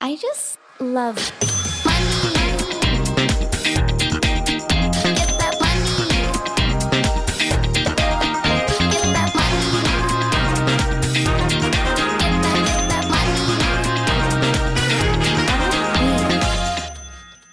[0.00, 1.18] I just love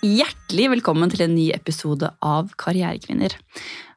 [0.06, 3.34] Hjertelig velkommen til en ny episode av Karrierekvinner.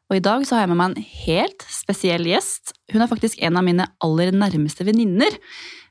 [0.09, 2.73] Og I dag så har jeg med meg en helt spesiell gjest.
[2.95, 5.37] Hun er faktisk en av mine aller nærmeste venninner.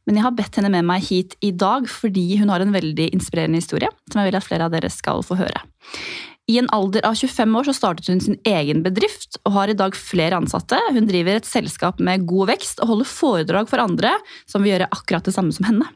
[0.07, 3.09] Men jeg har bedt henne med meg hit i dag fordi hun har en veldig
[3.11, 5.65] inspirerende historie som jeg vil at flere av dere skal få høre.
[6.47, 9.75] I en alder av 25 år så startet hun sin egen bedrift og har i
[9.75, 10.79] dag flere ansatte.
[10.95, 14.13] Hun driver et selskap med god vekst og holder foredrag for andre
[14.47, 15.89] som vil gjøre akkurat det samme som henne.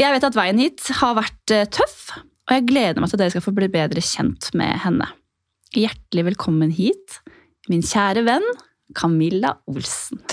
[0.00, 2.14] Jeg vet at veien hit har vært eh, tøff,
[2.48, 5.10] og jeg gleder meg til at dere skal få bli bedre kjent med henne.
[5.76, 7.20] Hjertelig velkommen hit,
[7.68, 8.48] min kjære venn
[8.96, 10.24] Camilla Olsen.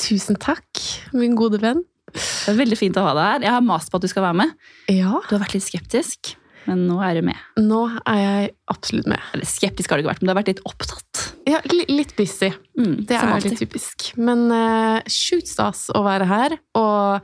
[0.00, 0.66] Tusen takk,
[1.14, 1.84] min gode venn.
[2.14, 3.46] Det er veldig fint å ha deg her.
[3.48, 4.52] Jeg har mast på at du skal være med.
[4.90, 6.34] Ja, Du har vært litt skeptisk,
[6.66, 7.36] men nå er du med.
[7.58, 9.20] nå er jeg absolutt med.
[9.34, 11.22] Eller skeptisk har du ikke vært, men du har vært litt opptatt.
[11.48, 12.50] Ja, li litt busy.
[12.78, 13.50] Mm, Det er alltid.
[13.54, 14.10] litt typisk.
[14.20, 16.58] Men uh, sjukt stas å være her.
[16.78, 17.20] Og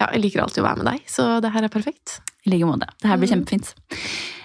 [0.00, 2.18] ja, jeg liker alltid å være med deg, så det her er perfekt.
[2.46, 2.88] I like måte.
[3.00, 3.44] Det her blir Mm.
[3.44, 3.74] kjempefint.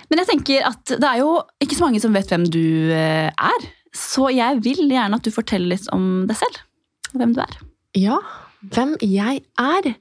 [0.09, 3.31] Men jeg tenker at det er jo ikke så mange som vet hvem du eh,
[3.33, 3.67] er.
[3.95, 6.59] Så jeg vil gjerne at du forteller litt om deg selv.
[7.15, 7.55] Hvem du er.
[7.95, 8.19] Ja,
[8.73, 9.91] hvem jeg er?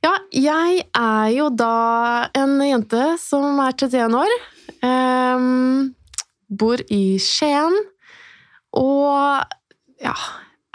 [0.00, 4.36] Ja, jeg er jo da en jente som er 31 år.
[4.80, 5.90] Um,
[6.48, 7.76] bor i Skien.
[8.76, 9.44] Og
[10.00, 10.14] ja,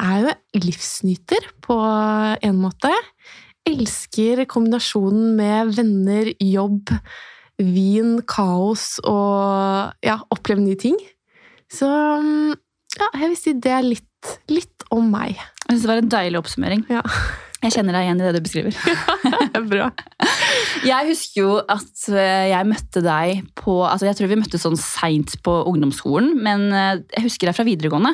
[0.02, 0.36] er jo
[0.66, 1.78] livsnyter på
[2.44, 2.92] en måte.
[3.66, 6.94] Elsker kombinasjonen med venner, jobb,
[7.58, 11.00] vin, kaos og ja, oppleve nye ting.
[11.72, 11.88] Så
[12.96, 15.36] ja, jeg vil si det er litt, litt om meg.
[15.66, 16.86] Jeg synes Det var en deilig oppsummering.
[16.92, 17.02] Ja.
[17.66, 18.76] Jeg kjenner deg igjen i det du beskriver.
[19.72, 19.88] Bra.
[20.86, 24.78] Jeg husker jo at eh, jeg møtte deg på altså Jeg tror vi møttes sånn
[24.78, 28.12] seint på ungdomsskolen, men eh, jeg husker deg fra videregående.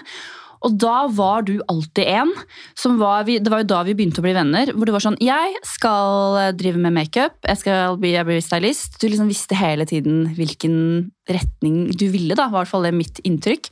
[0.61, 2.31] Og da var du alltid en
[2.77, 4.69] som var vi- Det var jo da vi begynte å bli venner.
[4.77, 8.39] Hvor du var sånn Jeg skal eh, drive med makeup, jeg skal bli, jeg blir
[8.45, 8.99] stylist.
[9.01, 10.77] Du liksom visste hele tiden hvilken
[11.27, 12.45] retning du ville, da.
[12.47, 13.71] Var i hvert fall det mitt inntrykk.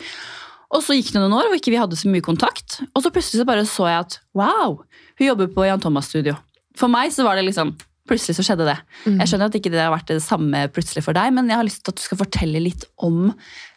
[0.70, 2.80] Og så gikk det noen år hvor ikke vi hadde så mye kontakt.
[2.94, 4.80] Og så plutselig så bare så jeg at wow,
[5.18, 6.36] hun jobber på Jan Thomas Studio.
[6.78, 7.76] For meg så var det liksom
[8.10, 8.74] Plutselig så skjedde det.
[9.06, 9.20] Mm.
[9.20, 11.68] Jeg skjønner at ikke det har vært det samme plutselig for deg, men jeg har
[11.68, 13.28] lyst til at du skal fortelle litt om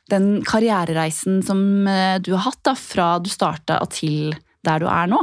[0.09, 4.33] den karrierereisen som eh, du har hatt da, fra du starta og til
[4.65, 5.21] der du er nå.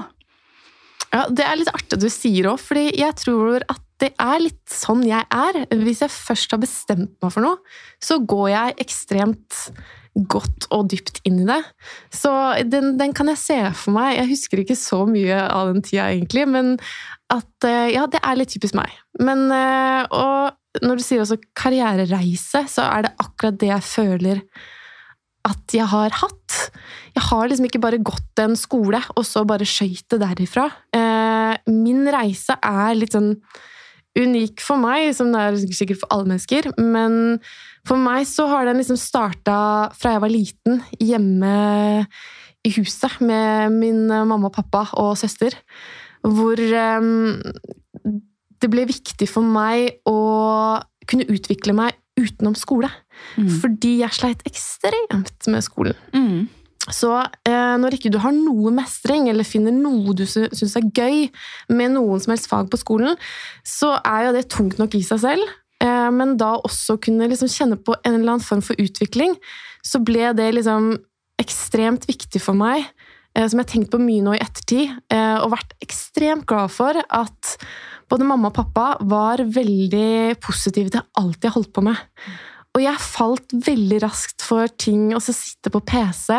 [1.10, 4.44] Ja, Det er litt artig at du sier òg, fordi jeg tror at det er
[4.44, 5.64] litt sånn jeg er.
[5.82, 7.58] Hvis jeg først har bestemt meg for noe,
[7.98, 9.58] så går jeg ekstremt
[10.28, 11.60] godt og dypt inn i det.
[12.14, 12.32] Så
[12.68, 14.18] den, den kan jeg se for meg.
[14.18, 16.76] Jeg husker ikke så mye av den tida, egentlig, men
[17.34, 18.94] at eh, ja, det er litt typisk meg.
[19.22, 24.44] Men eh, og når du sier også karrierereise, så er det akkurat det jeg føler
[25.48, 26.58] at jeg har hatt.
[27.16, 30.68] Jeg har liksom ikke bare gått en skole, og så bare skøyt det derifra.
[30.96, 33.34] Eh, min reise er litt sånn
[34.20, 36.72] unik for meg, som det er sikkert for alle mennesker.
[36.82, 37.40] Men
[37.90, 39.58] for meg så har den liksom starta
[39.98, 41.54] fra jeg var liten, hjemme
[42.68, 45.56] i huset med min mamma og pappa og søster.
[46.22, 47.40] Hvor um,
[48.60, 50.20] det ble viktig for meg å
[51.10, 52.90] kunne utvikle meg utenom skole.
[53.40, 53.50] Mm.
[53.62, 55.98] Fordi jeg sleit ekstremt med skolen.
[56.14, 56.48] Mm.
[56.90, 60.88] Så eh, når ikke du har noe mestring, eller finner noe du sy syns er
[60.96, 61.28] gøy
[61.76, 63.20] med noen som helst fag på skolen,
[63.68, 65.58] så er jo det tungt nok i seg selv.
[66.16, 69.36] Men da også kunne liksom kjenne på en eller annen form for utvikling,
[69.86, 70.94] så ble det liksom
[71.40, 72.84] ekstremt viktig for meg,
[73.36, 76.74] eh, som jeg har tenkt på mye nå i ettertid, eh, og vært ekstremt glad
[76.74, 77.56] for at
[78.10, 82.00] både mamma og pappa var veldig positive til alt jeg holdt på med.
[82.80, 86.32] Og jeg falt veldig raskt for ting å så sitte på PC,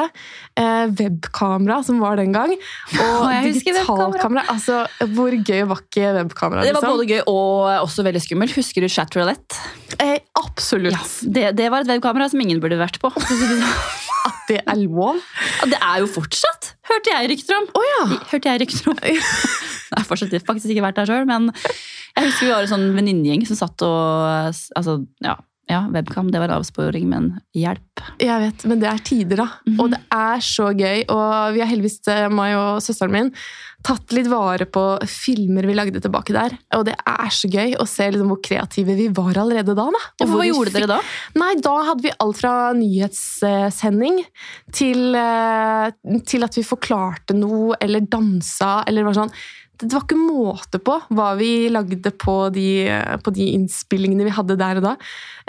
[0.57, 2.55] eh, webkamera, som var den gang,
[2.97, 4.47] og digitalkamera.
[4.49, 6.65] Altså, hvor gøy var ikke webkamera?
[6.65, 6.71] Liksom?
[6.71, 6.97] Det var liksom?
[6.97, 8.57] både gøy og også veldig skummelt.
[8.57, 9.61] Husker du Chatroulette?
[10.01, 10.97] Eh, absolutt.
[10.97, 11.03] Ja,
[11.37, 13.13] det, det var et webkamera som ingen burde vært på.
[14.31, 15.21] At det er lov.
[15.61, 17.69] Ja, det er jo fortsatt, hørte jeg rykter om.
[17.77, 18.03] Oh, ja!
[18.33, 19.05] Hørte jeg rykter om.
[19.91, 22.93] Jeg har fortsatt faktisk ikke vært der sjøl, men jeg husker vi var en sånn
[22.95, 25.35] venninnegjeng som satt og altså, ja,
[25.71, 28.03] ja, webcam, det var avsporing, men hjelp.
[28.19, 29.49] Jeg vet, men det er tider, da.
[29.69, 29.81] Mhm.
[29.81, 31.05] Og det er så gøy.
[31.07, 33.31] Og vi har heldigvis, eh, meg og søsteren min,
[33.87, 36.57] tatt litt vare på filmer vi lagde tilbake der.
[36.77, 39.87] Og det er så gøy å se liksom hvor kreative vi var allerede da.
[39.95, 40.03] da.
[40.25, 40.99] Og hva gjorde dere da?
[41.41, 44.21] Nei, da hadde vi alt fra nyhetssending
[44.73, 45.91] til, eh,
[46.27, 49.33] til at vi forklarte noe, eller dansa, eller var sånn
[49.81, 52.67] det var ikke måte på hva vi lagde på de,
[53.25, 54.95] på de innspillingene vi hadde der og da.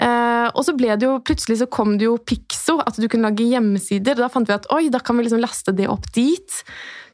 [0.00, 3.28] Eh, og så ble det jo, plutselig så kom det jo Pixo, at du kunne
[3.28, 4.18] lage hjemmesider.
[4.18, 6.62] Da fant vi at oi, da kan vi liksom laste det opp dit.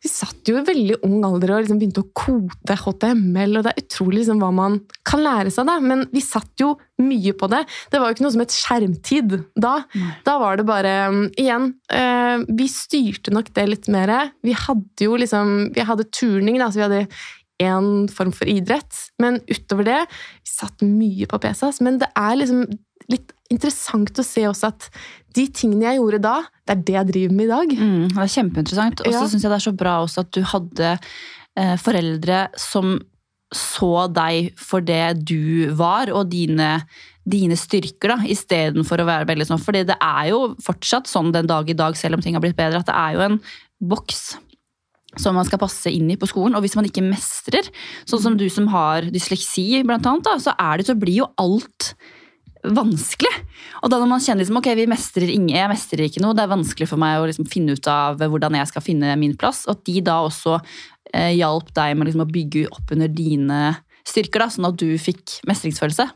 [0.02, 3.72] Vi satt jo i veldig ung alder og liksom begynte å kode HTML, og det
[3.72, 4.78] er utrolig liksom hva man
[5.08, 5.68] kan lære seg.
[5.68, 7.64] da, Men vi satt jo mye på det.
[7.90, 9.74] Det var jo ikke noe som het skjermtid da.
[9.98, 10.12] Nei.
[10.26, 14.32] Da var det bare um, Igjen, eh, vi styrte nok det litt mer.
[14.44, 17.04] Vi hadde jo liksom Vi hadde turning, da, så vi hadde
[17.58, 18.94] én form for idrett.
[19.22, 22.66] Men utover det Vi satt mye på PC, men det er liksom
[23.08, 24.88] litt interessant å se også at
[25.36, 26.34] de tingene jeg gjorde da,
[26.66, 27.76] det er det jeg driver med i dag.
[27.78, 29.00] Mm, det er kjempeinteressant.
[29.04, 29.26] Og så Ja.
[29.28, 30.90] syns jeg det er så bra også at du hadde
[31.56, 32.98] eh, foreldre som
[33.54, 36.82] så deg for det du var, og dine,
[37.24, 39.62] dine styrker, da, istedenfor å være veldig sånn.
[39.62, 42.58] Fordi det er jo fortsatt sånn den dag i dag, selv om ting har blitt
[42.58, 43.40] bedre, at det er jo en
[43.80, 44.36] boks
[45.16, 46.54] som man skal passe inn i på skolen.
[46.54, 47.70] Og hvis man ikke mestrer,
[48.04, 51.30] sånn som du som har dysleksi, blant annet, da, så er det, så blir jo
[51.40, 51.94] alt
[52.64, 53.32] vanskelig.
[53.82, 56.44] Og da når man kjenner liksom, ok, vi mestrer ingen, jeg mestrer ikke noe, det
[56.44, 59.64] er vanskelig for meg å liksom finne ut av hvordan jeg skal finne min plass,
[59.66, 63.62] og at de da også eh, hjalp deg med liksom, å bygge opp under dine
[64.08, 66.08] styrker, da, sånn at du fikk mestringsfølelse.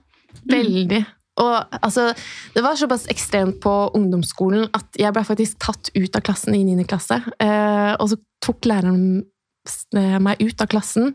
[0.50, 1.02] Veldig.
[1.40, 2.10] Og altså,
[2.52, 6.64] det var såpass ekstremt på ungdomsskolen at jeg ble faktisk tatt ut av klassen i
[6.66, 6.84] 9.
[6.88, 7.22] klasse.
[7.40, 9.22] Eh, og så tok læreren
[9.96, 11.14] eh, meg ut av klassen,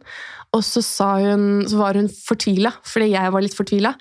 [0.57, 3.93] og så, sa hun, så var hun fortvila, fordi jeg var litt fortvila.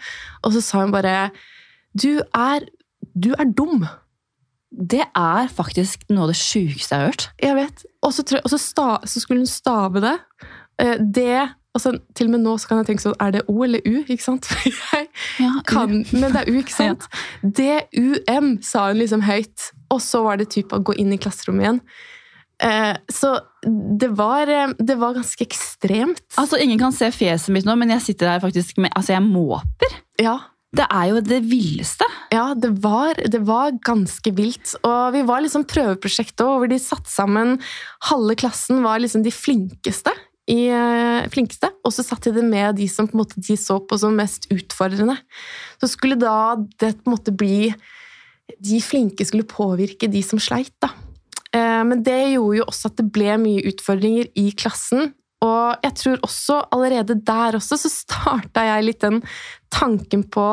[0.45, 1.29] Og så sa hun bare
[1.97, 2.67] Du er,
[3.15, 3.85] du er dum.
[4.77, 7.29] Det er faktisk noe av det sjukeste jeg har hørt.
[7.43, 7.85] Jeg vet.
[8.05, 8.25] Og så,
[9.07, 10.17] skulle hun stave det.
[10.83, 13.43] Eh, det og så, Til og med nå så kan jeg tenke sånn Er det
[13.53, 13.99] O eller U?
[14.07, 14.47] ikke sant?
[14.49, 14.65] For
[14.97, 15.09] jeg
[15.43, 17.05] Ja, kan, men det er U, ikke sant?
[17.45, 19.71] D-U-M, sa hun liksom høyt.
[19.93, 21.81] Og så var det typ å gå inn i klasserommet igjen.
[22.63, 23.35] Eh, så
[24.01, 26.23] det var, eh, det var ganske ekstremt.
[26.41, 29.25] Altså, Ingen kan se fjeset mitt nå, men jeg sitter her faktisk med Altså, jeg
[29.27, 29.97] måper.
[30.23, 30.39] Ja,
[30.77, 32.05] Det er jo det villeste.
[32.33, 34.75] ja det, var, det var ganske vilt.
[34.85, 37.61] Og vi var liksom prøveprosjektet òg, hvor de satte sammen
[38.11, 40.13] Halve klassen var liksom de flinkeste.
[40.49, 43.81] I, eh, flinkeste, Og så satt de med de som på en måte de så
[43.81, 45.17] på som mest utfordrende.
[45.81, 47.75] Så skulle da det på en måte bli
[48.63, 50.89] De flinke skulle påvirke de som sleit, da.
[51.57, 55.15] Eh, Men det gjorde jo også at det ble mye utfordringer i klassen.
[55.45, 59.21] Og jeg tror også allerede der også så starta jeg litt den
[59.73, 60.47] tanken på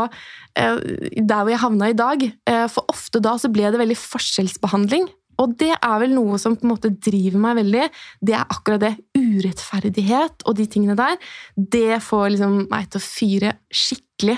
[0.60, 0.76] eh,
[1.16, 2.26] der hvor jeg havna i dag.
[2.50, 5.08] Eh, For ofte da så ble det veldig forskjellsbehandling.
[5.42, 7.88] Og det er vel noe som på en måte driver meg veldig.
[8.22, 8.94] Det er akkurat det.
[9.18, 11.18] Urettferdighet og de tingene der.
[11.56, 14.38] Det får liksom meg til å fyre skikkelig.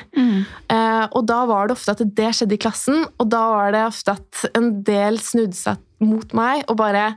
[0.72, 3.84] Eh, og da var det ofte at det skjedde i klassen, og da var det
[3.90, 7.14] ofte at en del snudde seg mot meg og bare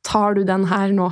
[0.00, 1.10] Tar du den her nå?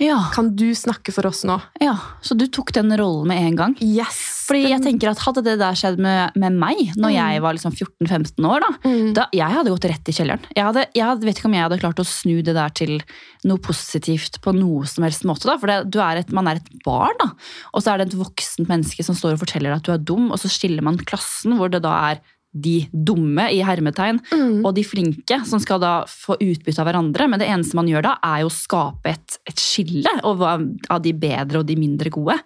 [0.00, 1.58] Ja, Kan du snakke for oss nå?
[1.80, 1.92] ja.
[2.24, 3.74] Så du tok den rollen med en gang?
[3.84, 4.46] Yes!
[4.48, 7.16] Fordi jeg tenker at Hadde det der skjedd med, med meg når Mm.
[7.18, 9.12] jeg var liksom 14-15 år, da, Mm.
[9.14, 10.40] da jeg hadde gått rett i kjelleren.
[10.56, 12.96] Jeg, hadde, jeg vet ikke om jeg hadde klart å snu det der til
[13.44, 15.44] noe positivt på noe som helst måte.
[15.46, 17.30] da, For det, du er et, man er et barn, da.
[17.74, 20.32] Og så er det et voksent menneske som står og forteller at du er dum,
[20.32, 22.20] og så skiller man klassen, hvor det da er
[22.52, 24.64] de dumme i hermetegn Mm.
[24.66, 27.28] og de flinke som skal da få utbytte av hverandre.
[27.30, 31.12] Men det eneste man gjør da, er jo å skape et, et skille av de
[31.12, 32.38] bedre og de mindre gode.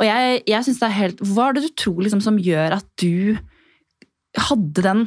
[0.00, 2.78] Og jeg, jeg synes det er helt, Hva er det du tror liksom, som gjør
[2.80, 3.36] at du
[4.34, 5.02] hadde den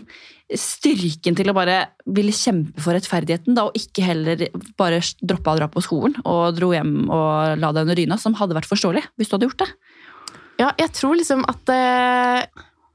[0.56, 4.46] styrken til å bare ville kjempe for rettferdigheten, da, og ikke heller
[4.80, 8.38] bare droppe å dra på skolen og dro hjem og la deg under dyna, som
[8.40, 9.70] hadde vært forståelig hvis du hadde gjort det?
[10.62, 12.48] Ja, jeg tror liksom at eh,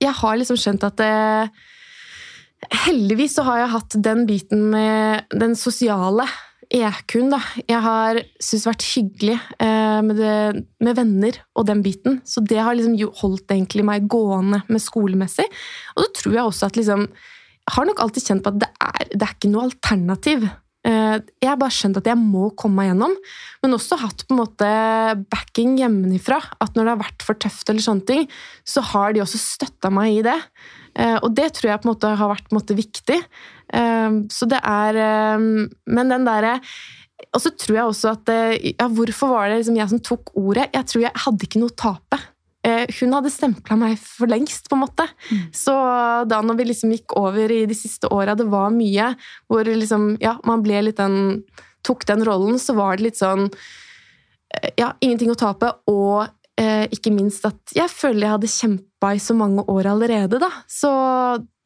[0.02, 1.62] Jeg har liksom skjønt at eh,
[2.86, 6.28] Heldigvis så har jeg hatt den biten med den sosiale
[6.72, 7.40] EQ-en, da.
[7.68, 12.20] Jeg har syntes vært hyggelig eh, med, det, med venner og den biten.
[12.24, 15.46] Så det har liksom holdt egentlig meg gående med skolemessig.
[15.96, 17.06] Og så tror jeg også at liksom
[17.62, 20.48] Jeg har nok alltid kjent på at det er, det er ikke noe alternativ.
[21.42, 23.14] Jeg har bare skjønt at jeg må komme meg gjennom,
[23.62, 24.68] men også hatt på en måte
[25.32, 26.38] backing hjemmefra.
[26.62, 28.26] At når det har vært for tøft, eller sånne ting,
[28.64, 30.38] så har de også støtta meg i det.
[30.94, 33.20] Eh, Og det tror jeg på en måte har vært måte viktig.
[33.72, 35.38] Eh, Så det er eh,
[35.86, 36.58] Men den derre
[37.32, 38.28] Og så tror jeg også at
[38.78, 40.68] Ja, hvorfor var det liksom jeg som tok ordet?
[40.74, 42.18] Jeg tror jeg hadde ikke noe å tape.
[42.62, 45.06] Eh, Hun hadde stempla meg for lengst, på en måte.
[45.30, 45.44] Mm.
[45.56, 45.74] Så
[46.30, 49.12] da når vi liksom gikk over i de siste åra, det var mye
[49.50, 51.42] hvor liksom, ja, man ble litt den
[51.82, 56.86] Tok den rollen, så var det litt sånn eh, Ja, ingenting å tape, og eh,
[56.94, 60.50] ikke minst at jeg føler jeg hadde kjempa i så mange år allerede, da.
[60.70, 60.92] Så,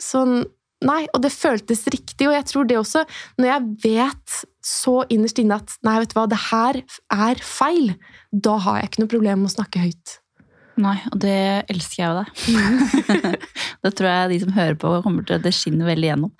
[0.00, 0.38] sånn
[0.86, 2.30] nei, og det føltes riktig.
[2.30, 3.04] Og jeg tror det også,
[3.40, 6.80] når jeg vet så innerst inne at nei, vet du hva, det her
[7.12, 7.92] er feil,
[8.32, 10.16] da har jeg ikke noe problem med å snakke høyt.
[10.76, 11.36] Nei, og det
[11.72, 13.36] elsker jeg jo deg.
[13.86, 16.32] det tror jeg de som hører på, kommer til det skinner veldig gjennom.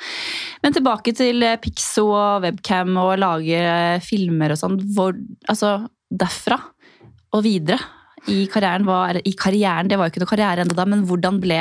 [0.65, 4.77] Men tilbake til eh, Pixo og webcam og lage eh, filmer og sånn.
[5.49, 5.79] Altså,
[6.13, 6.61] derfra
[7.37, 7.81] og videre
[8.33, 11.39] i karrieren, var, i karrieren, det var jo ikke noe karriere ennå da, men hvordan
[11.43, 11.61] ble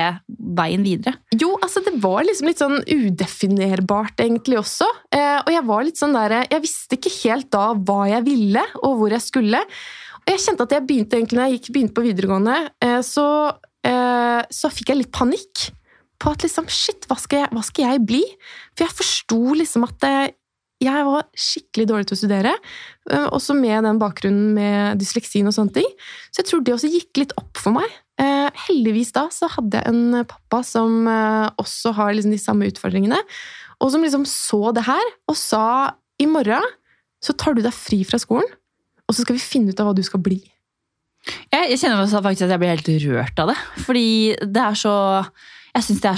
[0.58, 1.20] veien videre?
[1.38, 4.88] Jo, altså det var liksom litt sånn udefinerbart egentlig også.
[5.14, 8.66] Eh, og jeg var litt sånn der, jeg visste ikke helt da hva jeg ville
[8.82, 9.62] og hvor jeg skulle.
[10.26, 13.26] Jeg kjente at jeg begynte egentlig, når jeg gikk, begynte på videregående, eh, så,
[13.86, 15.68] eh, så fikk jeg litt panikk.
[16.22, 18.24] På at liksom, shit, hva skal jeg, hva skal jeg bli?
[18.74, 20.08] For jeg forsto liksom at
[20.82, 22.56] jeg var skikkelig dårlig til å studere.
[23.12, 25.92] Eh, også med den bakgrunnen med dysleksien og sånne ting.
[26.32, 28.02] Så jeg tror det også gikk litt opp for meg.
[28.16, 31.04] Heldigvis da så hadde jeg en pappa som
[31.60, 33.18] også har liksom de samme utfordringene,
[33.84, 35.66] og som liksom så det her og sa
[36.24, 36.64] i morgen
[37.20, 38.48] så tar du deg fri fra skolen
[39.06, 40.40] og så skal vi finne ut av hva du skal bli.
[41.26, 43.60] Jeg, kjenner faktisk at jeg blir helt rørt av det.
[43.86, 44.08] Fordi
[44.42, 44.96] det er så
[45.76, 46.12] Jeg syns det,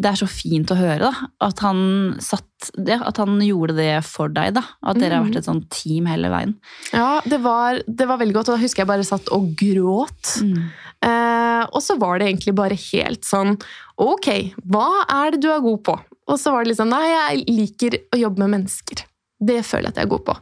[0.00, 1.26] det, er så fint å høre, da.
[1.44, 1.80] At han
[2.22, 4.62] satt det, at han gjorde det for deg, da.
[4.80, 6.54] At dere har vært et sånt team hele veien.
[6.94, 8.48] Ja, det var, det var veldig godt.
[8.48, 10.38] Og da husker jeg bare satt og gråt.
[10.40, 10.70] Mm.
[11.04, 13.56] Eh, og så var det egentlig bare helt sånn
[14.00, 14.28] Ok,
[14.70, 15.96] hva er det du er god på?
[16.30, 19.02] Og så var det liksom Nei, jeg liker å jobbe med mennesker.
[19.42, 20.36] Det føler jeg at jeg er god på.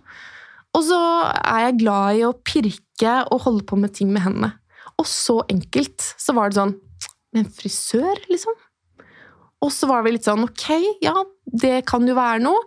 [0.76, 1.00] Og så
[1.34, 4.52] er jeg glad i å pirke og holde på med ting med hendene.
[5.00, 6.76] Og så enkelt så var det sånn
[7.30, 8.56] Med en frisør, liksom?
[9.62, 10.66] Og så var vi litt sånn Ok,
[11.04, 11.14] ja,
[11.46, 12.60] det kan jo være noe.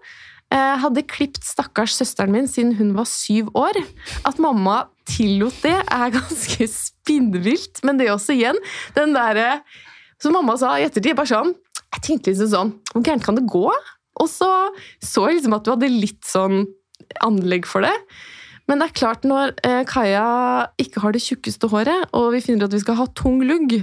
[0.53, 3.79] Jeg hadde klipt stakkars søsteren min siden hun var syv år.
[4.27, 7.81] At mamma tillot det, er ganske spinnvilt.
[7.85, 8.59] Men det er også igjen,
[8.97, 9.63] den derre
[10.21, 11.51] Som mamma sa i ettertid, bare sånn
[11.97, 13.67] Jeg tenkte liksom sånn Hvor gærent kan det gå?
[14.21, 14.49] Og så
[15.03, 16.63] så jeg liksom at du hadde litt sånn
[17.25, 17.93] anlegg for det.
[18.69, 20.23] Men det er klart, når eh, Kaja
[20.79, 23.75] ikke har det tjukkeste håret, og vi finner at vi skal ha tung lugg,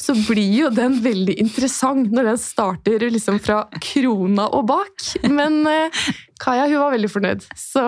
[0.00, 5.08] så blir jo den veldig interessant når den starter liksom fra krona og bak.
[5.38, 6.04] Men eh,
[6.42, 7.48] Kaja hun var veldig fornøyd.
[7.56, 7.86] Så,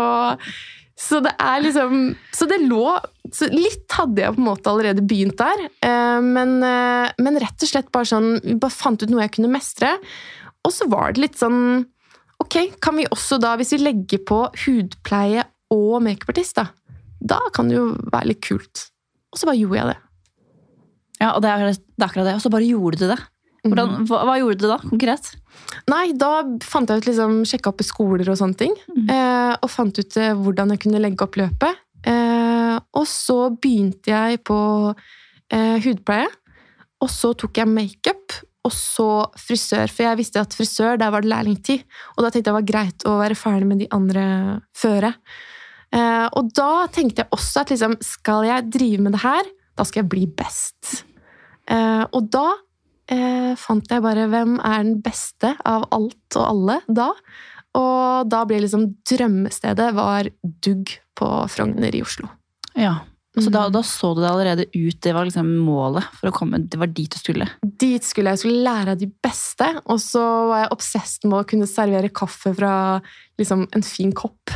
[0.97, 2.01] så det er liksom
[2.35, 2.97] Så det lå
[3.29, 7.69] så Litt hadde jeg på en måte allerede begynt der, eh, men, men rett og
[7.69, 9.93] slett bare sånn Vi bare fant ut noe jeg kunne mestre.
[10.65, 11.85] Og så var det litt sånn
[12.43, 15.43] Ok, kan vi også da, hvis vi legger på hudpleie
[15.75, 16.69] og makeupartist, da,
[17.19, 18.85] da kan det jo være litt kult.
[19.33, 19.99] Og så bare gjorde jeg det.
[21.19, 22.37] Ja, og det er, det er akkurat det.
[22.39, 23.19] Og så bare gjorde du det.
[23.67, 24.07] Hvordan, mhm.
[24.09, 25.33] hva, hva, gjorde du da, konkret?
[25.91, 26.33] Nei, da
[26.65, 28.75] fant jeg ut liksom, Sjekka opp i skoler og sånne ting.
[28.95, 29.09] Mm.
[29.13, 31.83] Eh, og fant ut eh, hvordan jeg kunne legge opp løpet.
[32.09, 34.59] Eh, og så begynte jeg på
[34.95, 36.31] eh, hudpleie.
[37.03, 39.91] Og så tok jeg makeup og så frisør.
[39.93, 41.85] For jeg visste at frisør, der var det lærlingtid.
[42.17, 44.25] Og da tenkte jeg det var greit å være ferdig med de andre
[44.77, 45.13] føre.
[45.95, 49.87] Eh, og da tenkte jeg også at liksom, skal jeg drive med det her, da
[49.89, 51.05] skal jeg bli best.
[51.71, 52.49] Eh, og da
[53.13, 57.13] eh, fant jeg bare hvem er den beste av alt og alle da.
[57.79, 62.31] Og da ble liksom drømmestedet var Dugg på Frogner i Oslo.
[62.79, 62.99] Ja,
[63.45, 63.75] så da, mm.
[63.75, 66.91] da, så du det allerede ut, det var liksom målet for å komme, det var
[66.93, 67.49] dit du skulle?
[67.63, 71.49] Dit skulle jeg, skulle lære av de beste, og så var jeg obsesst med å
[71.49, 72.73] kunne servere kaffe fra
[73.41, 74.55] liksom, en fin kopp.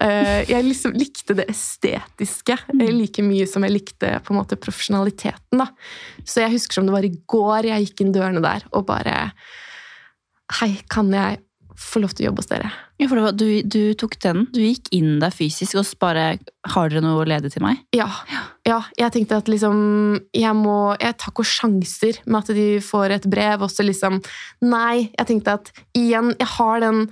[0.00, 2.86] Eh, jeg liksom likte det estetiske mm.
[3.00, 5.60] like mye som jeg likte på en måte profesjonaliteten.
[5.60, 5.70] Da.
[6.24, 9.28] Så jeg husker som det var i går jeg gikk inn dørene der og bare
[10.58, 11.38] Hei, kan jeg
[11.80, 12.68] få lov til å jobbe hos dere.
[13.00, 14.44] Ja, for du, du, tok den.
[14.54, 16.36] Du gikk inn der fysisk og bare
[16.70, 17.80] Har dere noe ledig til meg?
[17.96, 18.06] Ja.
[18.68, 18.80] ja.
[19.00, 19.78] Jeg tenkte at liksom
[20.36, 24.20] Jeg må Jeg tar ikke sjanser med at de får et brev, og så liksom
[24.62, 25.08] Nei.
[25.10, 27.08] Jeg tenkte at igjen, jeg har den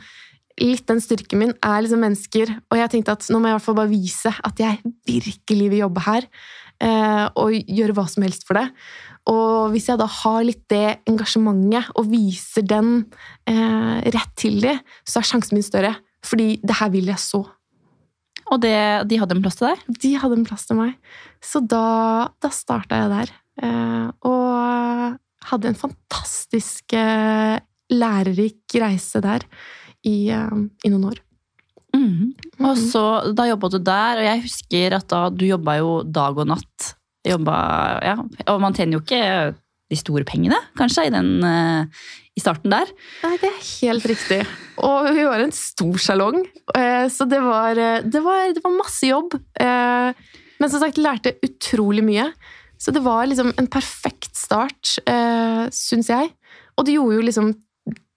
[0.63, 3.57] Litt den styrken min er liksom mennesker, og jeg tenkte at nå må jeg i
[3.57, 6.27] hvert fall bare vise at jeg virkelig vil jobbe her.
[6.83, 8.67] Eh, og gjøre hva som helst for det.
[9.31, 13.05] Og hvis jeg da har litt det engasjementet og viser den
[13.47, 15.95] eh, rett til dem, så er sjansen min større.
[16.27, 17.43] Fordi det her vil jeg så.
[18.53, 18.75] Og det,
[19.09, 19.85] de hadde en plass til deg?
[20.03, 20.97] De hadde en plass til meg.
[21.43, 21.85] Så da,
[22.43, 23.35] da starta jeg der.
[23.63, 25.19] Eh, og
[25.53, 27.59] hadde en fantastisk eh,
[27.93, 29.47] lærerik reise der
[30.03, 31.23] i, eh, i noen år.
[31.93, 32.33] Mm.
[32.59, 32.67] Mm.
[32.67, 33.05] Og så,
[33.37, 36.95] Da jobba du der, og jeg husker at da du jobba jo dag og natt
[37.27, 37.57] jobba
[38.03, 38.17] ja,
[38.51, 39.23] Og man tjener jo ikke
[39.93, 41.85] de store pengene, kanskje, i, den, uh,
[42.33, 42.89] i starten der.
[43.27, 44.39] Nei, det er helt riktig.
[44.81, 46.39] Og vi var en stor salong,
[46.73, 49.37] uh, så det var, eh, det, var, det var, masse jobb.
[49.61, 50.17] Uh,
[50.63, 52.31] men som sagt, lærte utrolig mye.
[52.81, 56.33] Så det var liksom en perfekt start, uh, syns jeg.
[56.81, 57.53] Og det gjorde jo liksom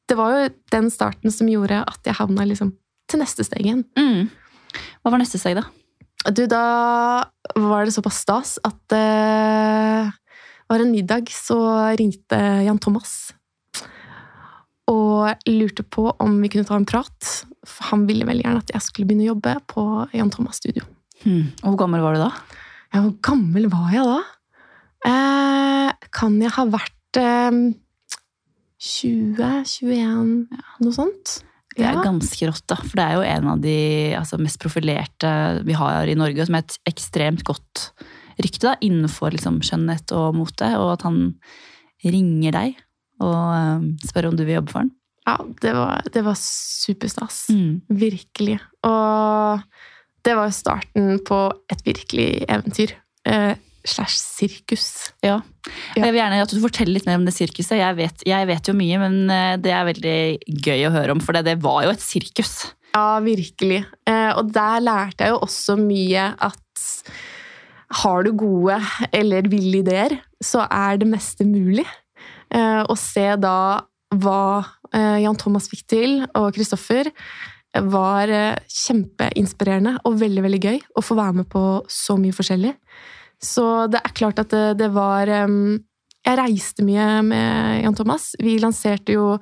[0.05, 2.75] det var jo den starten som gjorde at jeg havna liksom
[3.09, 3.81] til neste steg igjen.
[3.97, 4.29] Mm.
[5.01, 5.65] Hva var neste steg, da?
[6.33, 6.65] Du, da
[7.55, 10.09] var det såpass stas at eh,
[10.65, 11.57] det var en middag, så
[11.99, 13.35] ringte Jan Thomas.
[14.89, 17.29] Og lurte på om vi kunne ta en prat.
[17.65, 19.85] For han ville veldig gjerne at jeg skulle begynne å jobbe på
[20.17, 20.85] Jan Thomas studio.
[21.21, 21.51] Hmm.
[21.61, 22.31] Hvor gammel var du da?
[22.93, 24.19] Ja, hvor gammel var jeg da?
[25.05, 27.61] Eh, kan jeg ha vært eh,
[28.81, 30.33] 20-21,
[30.81, 31.39] noe sånt?
[31.75, 32.03] Det er Ja.
[32.03, 32.75] ganske rått, da.
[32.75, 33.77] For det er jo en av de
[34.15, 35.31] altså, mest profilerte
[35.65, 37.89] vi har i Norge, som er et ekstremt godt
[38.39, 40.69] rykte da, innenfor liksom, skjønnhet og mote.
[40.79, 41.35] Og at han
[42.05, 42.75] ringer deg
[43.23, 44.91] og eh, spør om du vil jobbe for han.
[45.25, 47.47] Ja, det var, det var superstas.
[47.49, 47.81] Mm.
[47.89, 48.59] Virkelig.
[48.85, 49.63] Og
[50.23, 51.39] det var starten på
[51.71, 52.93] et virkelig eventyr.
[53.25, 54.87] Eh, slash sirkus.
[55.25, 55.39] Ja.
[55.95, 57.77] Jeg vil gjerne at du forteller litt mer om det sirkuset.
[57.79, 60.17] Jeg vet, jeg vet jo mye, men eh, det er veldig
[60.65, 62.57] gøy å høre om, for det, det var jo et sirkus.
[62.95, 63.83] Ja, virkelig.
[64.07, 66.85] Eh, og der lærte jeg jo også mye at
[68.01, 68.79] har du gode
[69.13, 71.85] eller ville ideer, så er det meste mulig.
[72.53, 73.57] Eh, å se da
[74.15, 74.45] hva
[74.93, 77.11] eh, Jan Thomas fikk til, og Kristoffer,
[77.83, 82.73] var eh, kjempeinspirerende og veldig, veldig gøy å få være med på så mye forskjellig.
[83.41, 85.77] Så det er klart at det, det var um,
[86.25, 88.31] Jeg reiste mye med Jan Thomas.
[88.41, 89.35] Vi lanserte jo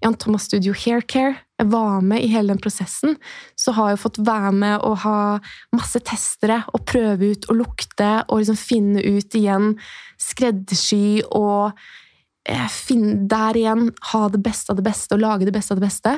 [0.00, 1.36] Jan Thomas Studio Haircare.
[1.60, 3.18] Jeg var med i hele den prosessen.
[3.60, 5.16] Så har jeg fått være med og ha
[5.76, 9.74] masse testere og prøve ut og lukte og liksom finne ut igjen.
[10.16, 11.76] Skreddersy og
[12.48, 15.82] eh, finne der igjen ha det beste av det beste og lage det beste av
[15.82, 16.16] det beste.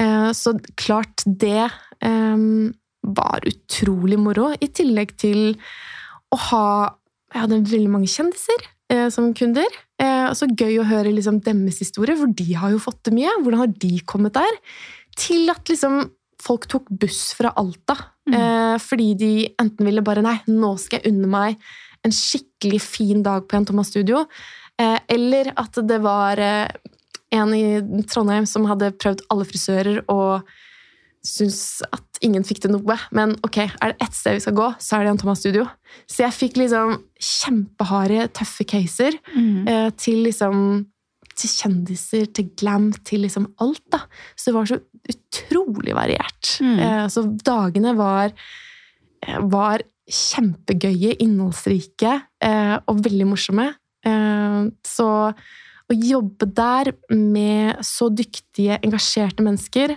[0.00, 1.68] Eh, Så klart det
[2.00, 2.72] um,
[3.04, 5.58] var utrolig moro, i tillegg til
[6.34, 6.66] å ha
[7.32, 9.68] Jeg hadde veldig mange kjendiser eh, som kunder.
[10.02, 13.12] Eh, og så gøy å høre liksom deres historie, for de har jo fått det
[13.14, 13.36] mye.
[13.44, 14.56] Hvordan har de kommet der?
[15.14, 16.08] Til at liksom
[16.42, 17.96] folk tok buss fra Alta
[18.30, 18.34] Mm.
[18.36, 21.56] eh, fordi de enten ville bare Nei, nå skal jeg unne meg
[22.04, 24.26] en skikkelig fin dag på Jan Thomas Studio.
[24.78, 26.68] Eh, eller at det var eh,
[27.32, 30.46] en i Trondheim som hadde prøvd alle frisører og
[31.24, 32.96] syntes at ingen fikk til noe.
[33.12, 35.66] Men ok, er det ett sted vi skal gå, så er det Jan Thomas Studio.
[36.08, 39.68] Så jeg fikk liksom kjempeharde, tøffe caser Mm.
[39.68, 40.86] eh, til liksom
[41.40, 43.80] til kjendiser, til glam, til liksom alt.
[43.90, 44.00] da.
[44.36, 46.58] Så det var så utrolig variert.
[46.60, 46.78] Mm.
[46.78, 48.32] Eh, så dagene var,
[49.26, 49.80] eh, var
[50.10, 53.70] kjempegøye, innholdsrike eh, og veldig morsomme.
[54.04, 55.32] Eh, så
[55.90, 59.96] å jobbe der med så dyktige, engasjerte mennesker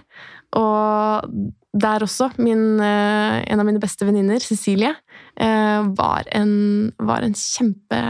[0.59, 1.29] og
[1.73, 4.93] der også, min, eh, en av mine beste venninner, Cecilie,
[5.41, 8.01] eh, var, en, var en kjempe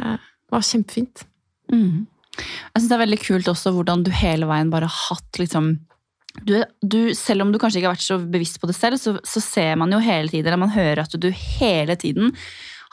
[0.53, 1.23] var kjempefint.
[1.71, 2.03] Mm.
[2.33, 5.75] Jeg synes det er veldig kult også hvordan du hele veien bare har hatt liksom
[6.41, 9.19] du, du, selv om du kanskje ikke har vært så bevisst på det selv, så,
[9.21, 12.33] så ser man jo hele tiden, eller man hører at du hele tiden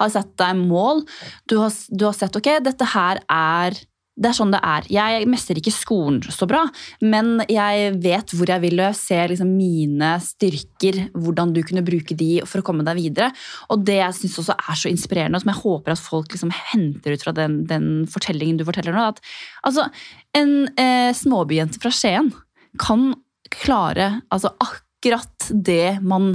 [0.01, 1.03] har sett deg mål.
[1.49, 3.81] Du har, du har sett ok, dette her er
[4.21, 4.87] det er sånn det er.
[4.93, 6.65] Jeg mestrer ikke skolen så bra,
[7.01, 12.17] men jeg vet hvor jeg vil, og ser liksom mine styrker, hvordan du kunne bruke
[12.19, 13.31] de for å komme deg videre.
[13.73, 16.53] Og det jeg syns også er så inspirerende, og som jeg håper at folk liksom
[16.73, 19.23] henter ut fra den, den fortellingen du forteller nå, at
[19.69, 19.89] altså,
[20.37, 22.33] en eh, småbyjente fra Skien
[22.81, 23.13] kan
[23.51, 26.35] klare altså, akkurat det man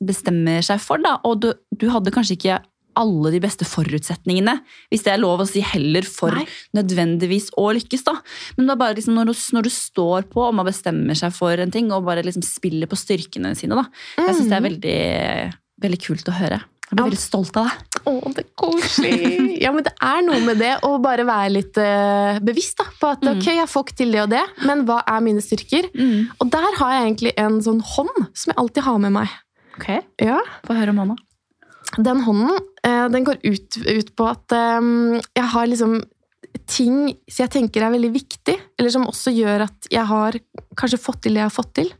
[0.00, 1.18] bestemmer seg for, da.
[1.28, 2.62] Og du, du hadde kanskje ikke
[2.96, 4.56] alle de beste forutsetningene,
[4.92, 6.46] hvis det er lov å si heller, for Nei.
[6.76, 8.04] nødvendigvis å lykkes.
[8.08, 8.16] da.
[8.56, 11.34] Men det er bare liksom når, du, når du står på og man bestemmer seg
[11.36, 13.86] for en ting, og bare liksom spiller på styrkene sine, da.
[14.20, 14.96] Jeg syns det er veldig,
[15.86, 16.62] veldig kult å høre.
[16.86, 18.02] Jeg blir veldig stolt av deg.
[18.06, 19.56] Å, det er koselig!
[19.64, 23.08] Ja, men det er noe med det å bare være litt uh, bevisst da, på
[23.10, 23.40] at Mm.
[23.40, 25.88] ok, jeg får ikke til det og det, men hva er mine styrker?
[26.38, 29.34] Og der har jeg egentlig en sånn hånd som jeg alltid har med meg.
[29.76, 29.88] Ok,
[30.22, 31.16] Ja, Få høre om hånda.
[31.94, 34.90] Den hånden eh, den går ut, ut på at eh,
[35.36, 36.00] jeg har liksom
[36.66, 40.38] ting som jeg tenker er veldig viktig, eller som også gjør at jeg har
[40.78, 41.90] kanskje fått til det jeg har fått til.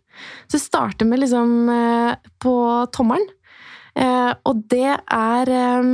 [0.49, 2.55] Så jeg starter med liksom eh, på
[2.94, 3.29] tommelen.
[3.96, 5.90] Eh, og det er eh,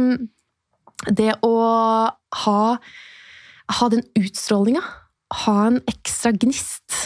[1.10, 1.54] det å
[2.44, 2.62] ha,
[3.78, 4.82] ha den utstrålinga.
[5.44, 6.98] Ha en ekstra gnist.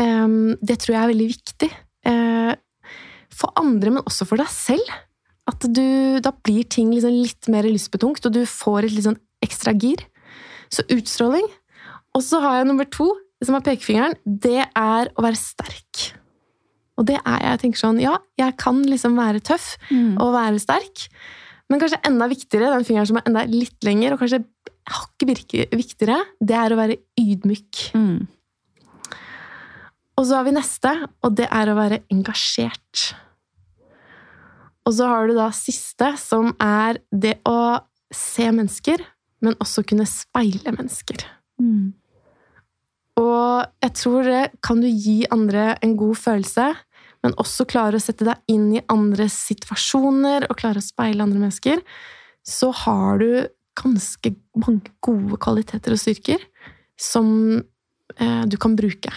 [0.00, 0.26] Eh,
[0.60, 1.72] det tror jeg er veldig viktig.
[3.40, 4.88] For andre, men også for deg selv.
[5.50, 9.18] At du, da blir ting liksom litt mer lystbetungt, og du får et litt sånn
[9.44, 10.04] ekstra gir.
[10.70, 11.48] Så utstråling.
[12.14, 13.08] Og så har jeg nummer to,
[13.42, 14.16] som er pekefingeren.
[14.24, 16.10] Det er å være sterk.
[17.00, 17.60] Og det er jeg.
[17.62, 21.06] Tenker sånn, ja, jeg kan liksom være tøff og være sterk.
[21.70, 24.42] Men kanskje enda viktigere, den fingeren som er enda litt lenger, og kanskje
[24.90, 25.30] hakket
[25.70, 27.82] viktigere, det er å være ydmyk.
[27.94, 28.26] Mm.
[30.18, 30.92] Og så har vi neste,
[31.24, 33.12] og det er å være engasjert.
[34.88, 37.80] Og så har du da siste, som er det å
[38.14, 39.02] se mennesker,
[39.44, 41.24] men også kunne speile mennesker.
[41.60, 41.92] Mm.
[43.20, 46.70] Og jeg tror det kan du gi andre en god følelse,
[47.20, 51.42] men også klare å sette deg inn i andres situasjoner og klare å speile andre
[51.42, 51.82] mennesker,
[52.46, 53.44] så har du
[53.80, 56.42] ganske mange gode kvaliteter og styrker
[57.00, 59.12] som eh, du kan bruke.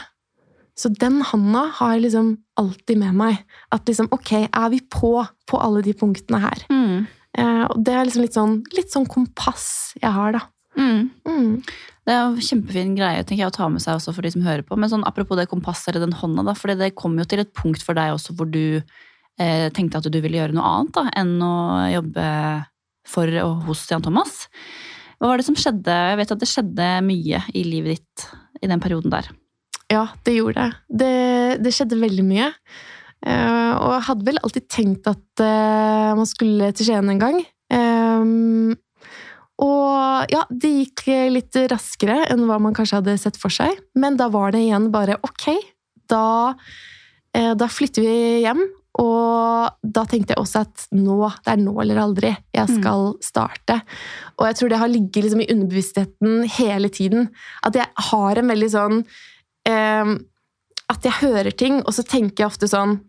[0.80, 3.44] Så den handa har jeg liksom alltid med meg.
[3.74, 5.16] At liksom, ok, er vi på
[5.50, 6.66] på alle de punktene her?
[6.74, 7.06] Mm.
[7.38, 10.44] Eh, og det er liksom litt sånn, litt sånn kompass jeg har, da.
[10.78, 11.10] Mm.
[11.28, 11.50] Mm.
[12.04, 14.46] Det er en kjempefin greie tenker jeg, å ta med seg også for de som
[14.46, 14.78] hører på.
[14.80, 17.54] Men sånn, apropos det kompasset eller den hånda, da, for det kom jo til et
[17.58, 21.06] punkt for deg også hvor du eh, tenkte at du ville gjøre noe annet da,
[21.22, 21.54] enn å
[21.94, 22.26] jobbe
[23.14, 24.44] for og hos Jan Thomas.
[25.20, 25.94] Hva var det som skjedde?
[26.12, 28.28] Jeg vet at det skjedde mye i livet ditt
[28.64, 29.30] i den perioden der.
[29.92, 30.98] Ja, det gjorde det.
[31.02, 31.14] Det,
[31.66, 32.50] det skjedde veldig mye.
[33.24, 37.40] Uh, og jeg hadde vel alltid tenkt at uh, man skulle til Skien en gang.
[37.72, 38.74] Um,
[39.64, 43.80] og ja, det gikk litt raskere enn hva man kanskje hadde sett for seg.
[43.96, 45.52] Men da var det igjen bare ok,
[46.12, 46.26] da,
[47.38, 48.66] uh, da flytter vi hjem.
[49.02, 53.80] Og da tenkte jeg også at nå, det er nå eller aldri jeg skal starte.
[54.38, 57.32] Og jeg tror det har ligget liksom i underbevisstheten hele tiden.
[57.66, 59.00] At jeg har en veldig sånn
[59.70, 60.14] eh,
[60.90, 63.00] At jeg hører ting, og så tenker jeg ofte sånn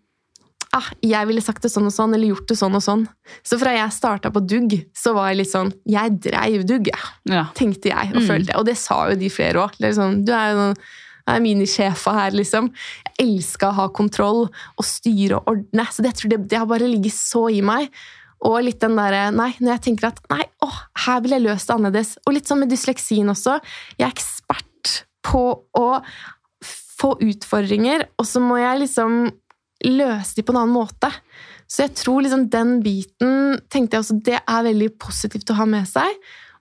[0.75, 3.03] ah, jeg ville sagt det sånn og sånn, eller gjort det sånn og sånn.
[3.47, 7.05] Så fra jeg starta på dugg, så var jeg litt sånn Jeg dreiv dugg, jeg.
[7.31, 7.45] Ja.
[7.55, 8.27] Tenkte jeg og Mm.
[8.27, 8.57] følte.
[8.59, 9.77] Og det sa jo de flere òg.
[9.95, 10.77] Sånn, du er jo noen
[11.27, 12.67] jeg er minisjefa her, liksom.
[13.07, 15.87] Jeg elska å ha kontroll og styre og ordne.
[15.88, 17.88] Så det, jeg tror det, det har bare ligget så i meg.
[18.45, 21.67] Og litt den derre Nei, når jeg tenker at nei, åh, her vil jeg løse
[21.67, 22.19] det annerledes.
[22.27, 23.61] Og litt sånn med dysleksien også.
[23.97, 25.47] Jeg er ekspert på
[25.81, 26.03] å
[27.05, 29.27] få utfordringer, og så må jeg liksom
[29.85, 31.11] løse de på en annen måte.
[31.69, 35.69] Så jeg tror liksom den biten tenkte jeg også, det er veldig positivt å ha
[35.69, 36.09] med seg.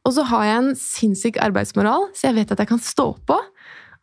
[0.04, 3.38] Og så har jeg en sinnssyk arbeidsmoral, så jeg vet at jeg kan stå på.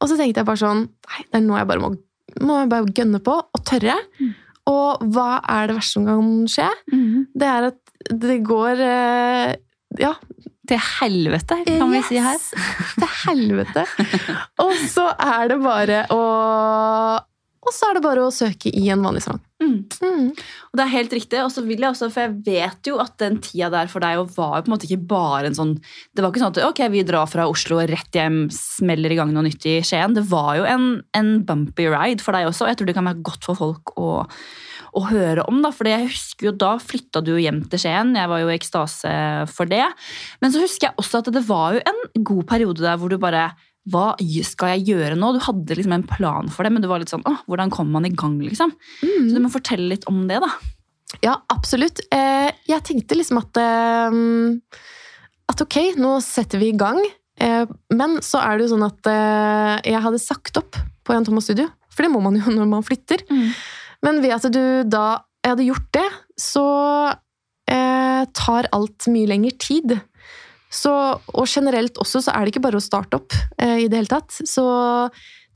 [0.01, 1.91] Og så tenkte jeg bare sånn Nei, det er nå jeg bare må,
[2.47, 3.99] må jeg bare gønne på og tørre.
[4.21, 4.31] Mm.
[4.71, 6.69] Og hva er det verste som kan skje?
[6.93, 7.27] Mm.
[7.37, 9.51] Det er at det går eh,
[10.01, 10.15] Ja,
[10.71, 12.39] Til helvete, kan vi si her.
[13.01, 13.83] Til helvete!
[14.63, 16.21] og så er det bare å
[17.61, 19.41] Og så er det bare å søke i en vanlig sang.
[19.61, 19.83] Mm.
[20.01, 20.31] Mm.
[20.71, 23.19] Og det er helt riktig, og så vil jeg også, for jeg vet jo at
[23.21, 25.75] den tida der for deg og var jo på en måte ikke bare en sånn
[25.77, 29.19] Det var ikke sånn at ok, vi drar fra Oslo og rett hjem, smeller i
[29.19, 30.17] gang noe nytt i Skien.
[30.17, 33.11] Det var jo en, en bumpy ride for deg også, og jeg tror det kan
[33.11, 34.11] være godt for folk å,
[34.97, 35.63] å høre om.
[35.65, 38.51] da, for jeg husker jo Da flytta du jo hjem til Skien, jeg var jo
[38.51, 39.11] i ekstase
[39.53, 39.85] for det.
[40.43, 43.19] Men så husker jeg også at det var jo en god periode der hvor du
[43.21, 43.51] bare
[43.91, 44.13] hva
[44.45, 45.33] skal jeg gjøre nå?
[45.35, 47.97] Du hadde liksom en plan for det, men du var litt sånn åh, hvordan kommer
[47.97, 48.37] man i gang?
[48.43, 48.75] liksom?
[49.01, 50.51] Så du må fortelle litt om det, da.
[51.25, 52.03] Ja, absolutt.
[52.15, 54.21] Eh, jeg tenkte liksom at eh,
[55.51, 57.01] At ok, nå setter vi i gang.
[57.41, 59.11] Eh, men så er det jo sånn at
[59.89, 61.67] jeg hadde sagt opp på Jan Thomas Studio.
[61.91, 63.25] For det må man jo når man flytter.
[64.07, 66.07] Men ved at du da hadde gjort det,
[66.41, 66.67] så
[67.71, 69.97] eh, tar alt mye lengre tid.
[70.71, 74.03] Så, og generelt også så er det ikke bare å starte opp eh, i det
[74.03, 74.37] hele tatt.
[74.47, 74.65] Så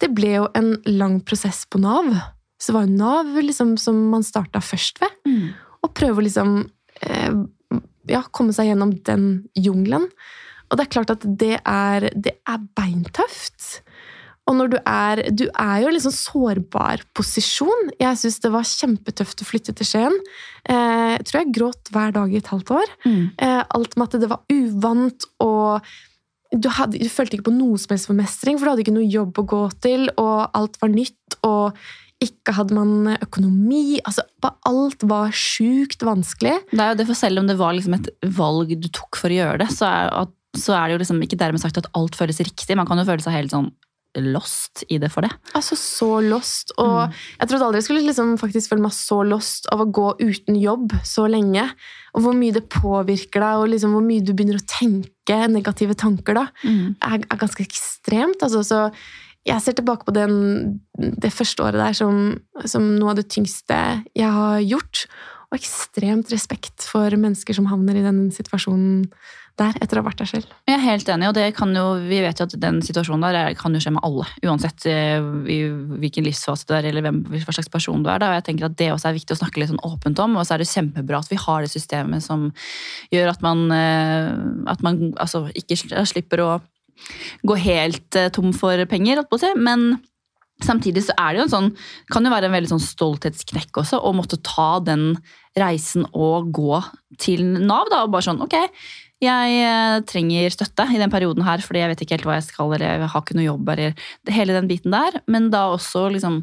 [0.03, 2.11] det ble jo en lang prosess på Nav.
[2.59, 5.15] Så det var jo Nav liksom, som man starta først ved.
[5.29, 5.53] Mm.
[5.85, 6.57] Og prøve å liksom
[7.07, 7.37] eh,
[8.11, 10.09] ja, komme seg gjennom den jungelen.
[10.71, 13.84] Og det er klart at det er, det er beintøft.
[14.51, 17.93] Og når du er Du er jo i en liksom sårbar posisjon.
[18.01, 20.19] Jeg syns det var kjempetøft å flytte til Skien.
[20.69, 22.95] Eh, jeg tror jeg gråt hver dag i et halvt år.
[23.07, 23.23] Mm.
[23.39, 25.89] Eh, alt med at det var uvant, og
[26.53, 28.97] du, hadde, du følte ikke på noe som helst for mestring, for du hadde ikke
[28.97, 31.81] noe jobb å gå til, og alt var nytt, og
[32.25, 33.99] ikke hadde man økonomi.
[34.05, 36.57] Altså, alt var sjukt vanskelig.
[36.71, 39.33] Det er jo det, for Selv om det var liksom et valg du tok for
[39.33, 41.91] å gjøre det, så er, at, så er det jo liksom ikke dermed sagt at
[41.99, 42.77] alt føles riktig.
[42.79, 43.73] Man kan jo føle seg helt sånn
[44.23, 45.31] lost i det for det.
[45.55, 46.71] Altså så lost.
[46.79, 47.13] Og Mm.
[47.41, 50.55] jeg trodde aldri jeg skulle liksom faktisk føle meg så lost av å gå uten
[50.61, 51.65] jobb så lenge.
[52.15, 55.95] Og hvor mye det påvirker deg, og liksom hvor mye du begynner å tenke negative
[55.95, 58.43] tanker da, er, er ganske ekstremt.
[58.43, 58.93] Altså, så
[59.45, 63.77] jeg ser tilbake på den, det første året der som, som noe av det tyngste
[64.17, 65.07] jeg har gjort.
[65.53, 69.05] Og ekstremt respekt for mennesker som havner i den situasjonen
[69.61, 70.47] der etter å ha vært der selv.
[70.67, 73.37] Jeg er helt enig, og det kan jo, vi vet jo at den situasjonen der
[73.39, 74.27] er- kan jo skje med alle.
[74.43, 78.19] Uansett eh, hvilken livsfase du er, eller hvem, hva slags person du er.
[78.19, 78.33] Da.
[78.33, 80.37] Og jeg tenker at Det også er viktig å snakke litt sånn åpent om.
[80.37, 82.49] Og så er det kjempebra at vi har det systemet som
[83.13, 84.33] gjør at man, eh,
[84.73, 86.51] at man altså, ikke slipper å
[87.47, 89.55] gå helt eh, tom for penger, holdt på å si.
[89.61, 90.01] Men
[90.63, 91.71] Samtidig så er det jo en sånn,
[92.15, 95.17] kan jo være en veldig sånn stolthetsknekk også å måtte ta den
[95.59, 96.79] reisen og gå
[97.19, 97.91] til Nav.
[97.91, 98.55] da, og bare sånn, ok,
[99.25, 102.49] jeg eh, trenger støtte i den perioden her, fordi jeg vet ikke helt hva jeg
[102.49, 104.05] skal, eller jeg har ikke noe jobb, eller
[104.37, 105.21] hele den biten der.
[105.31, 106.43] Men da også liksom,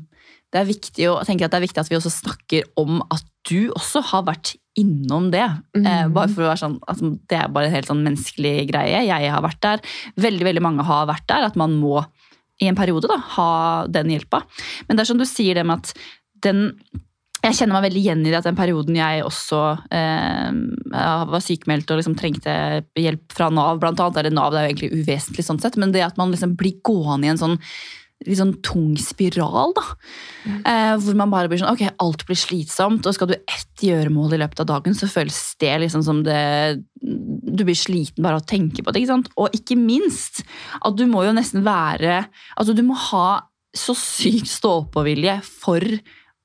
[0.52, 3.26] det er viktig å, tenker at det er viktig at vi også snakker om at
[3.50, 5.46] du også har vært innom det.
[5.76, 5.86] Mm.
[5.86, 9.06] Eh, bare for å være sånn, altså, Det er bare en helt sånn menneskelig greie.
[9.08, 9.86] Jeg har vært der.
[10.22, 11.48] Veldig veldig mange har vært der.
[11.50, 12.04] At man må
[12.62, 13.52] i en periode da, ha
[13.90, 14.44] den hjelpa.
[14.88, 15.96] Men det er som du sier det med at
[16.46, 16.70] den
[17.42, 19.62] jeg kjenner meg veldig igjen i det at den perioden jeg også
[19.98, 20.52] eh,
[21.32, 22.54] var sykemeldt og liksom trengte
[23.00, 25.96] hjelp fra Nav, blant annet, eller Nav det er jo egentlig uvesentlig sånn sett, men
[25.96, 27.58] det at man liksom blir gående i en sånn
[28.28, 29.84] litt sånn tung spiral, da.
[30.46, 30.58] Mm.
[30.70, 34.36] Eh, hvor man bare blir sånn Ok, alt blir slitsomt, og skal du ett gjøremål
[34.36, 38.44] i løpet av dagen, så føles det liksom som det Du blir sliten bare av
[38.44, 39.32] å tenke på det, ikke sant?
[39.42, 40.44] Og ikke minst
[40.78, 43.42] at du må jo nesten være Altså, du må ha
[43.74, 45.82] så sykt stå-på-vilje for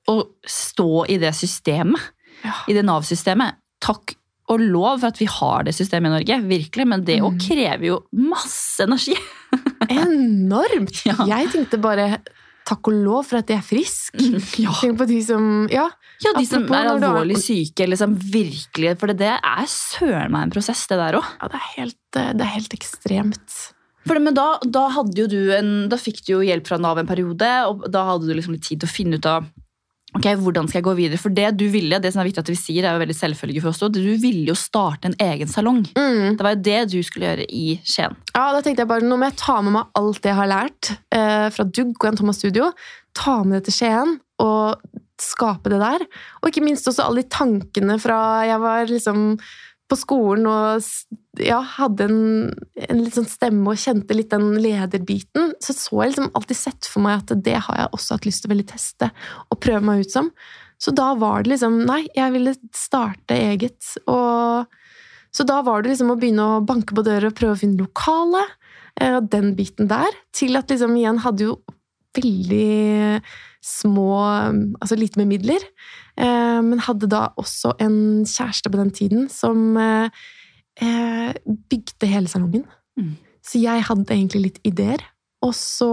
[0.09, 2.01] å stå i det systemet.
[2.45, 2.53] Ja.
[2.69, 3.57] I det Nav-systemet.
[3.83, 4.15] Takk
[4.53, 7.41] og lov for at vi har det systemet i Norge, virkelig, men det òg Mm.
[7.43, 9.17] krever jo masse energi.
[9.91, 11.01] Enormt!
[11.09, 11.17] Ja.
[11.27, 12.21] Jeg tenkte bare
[12.67, 14.15] takk og lov for at jeg er frisk.
[14.63, 14.73] Ja.
[14.81, 15.89] Tenk på de som Ja,
[16.25, 20.87] Ja, de som er alvorlig syke, liksom virkelig For det er søren meg en prosess,
[20.89, 21.27] det der òg.
[21.43, 23.57] ja det, er helt, det er helt ekstremt.
[24.07, 27.09] Men da, da, hadde jo du en, da fikk du jo hjelp fra Nav en
[27.11, 29.49] periode, og da hadde du liksom litt tid til å finne ut av
[30.17, 31.21] ok, hvordan skal jeg gå videre.
[31.21, 33.63] For det du ville, det som er viktig at vi sier, er jo veldig selvfølge
[33.63, 35.83] for oss også, du ville jo starte en egen salong.
[35.97, 36.37] Mm.
[36.37, 38.17] Det var jo det du skulle gjøre i Skien.
[38.33, 40.53] Ja, da tenkte jeg bare, Nå må jeg ta med meg alt det jeg har
[40.53, 42.71] lært eh, fra Dugg og en Thomas Studio.
[43.17, 44.81] Ta med det til Skien og
[45.21, 46.05] skape det der.
[46.43, 49.23] Og ikke minst også alle de tankene fra jeg var liksom
[49.87, 52.21] på skolen og ja, hadde en,
[52.89, 55.53] en sånn stemme og kjente litt den lederbiten.
[55.63, 58.43] Så så jeg liksom alltid sett for meg at det har jeg også hatt lyst
[58.43, 59.11] til å veldig teste
[59.51, 60.33] og prøve meg ut som.
[60.83, 63.79] Så da var det liksom Nei, jeg ville starte eget.
[64.11, 64.67] Og
[65.33, 67.81] så da var det liksom å begynne å banke på dører og prøve å finne
[67.81, 68.43] lokale.
[69.01, 70.11] eh, Og den biten der.
[70.33, 71.59] Til at liksom igjen hadde jo
[72.17, 73.21] veldig
[73.67, 74.13] små
[74.81, 75.63] Altså lite med midler.
[76.17, 80.11] Eh, Men hadde da også en kjæreste på den tiden som eh,
[80.83, 81.33] eh,
[81.71, 82.67] bygde hele salongen.
[82.99, 83.15] Mm.
[83.45, 85.05] Så jeg hadde egentlig litt ideer.
[85.45, 85.93] Og så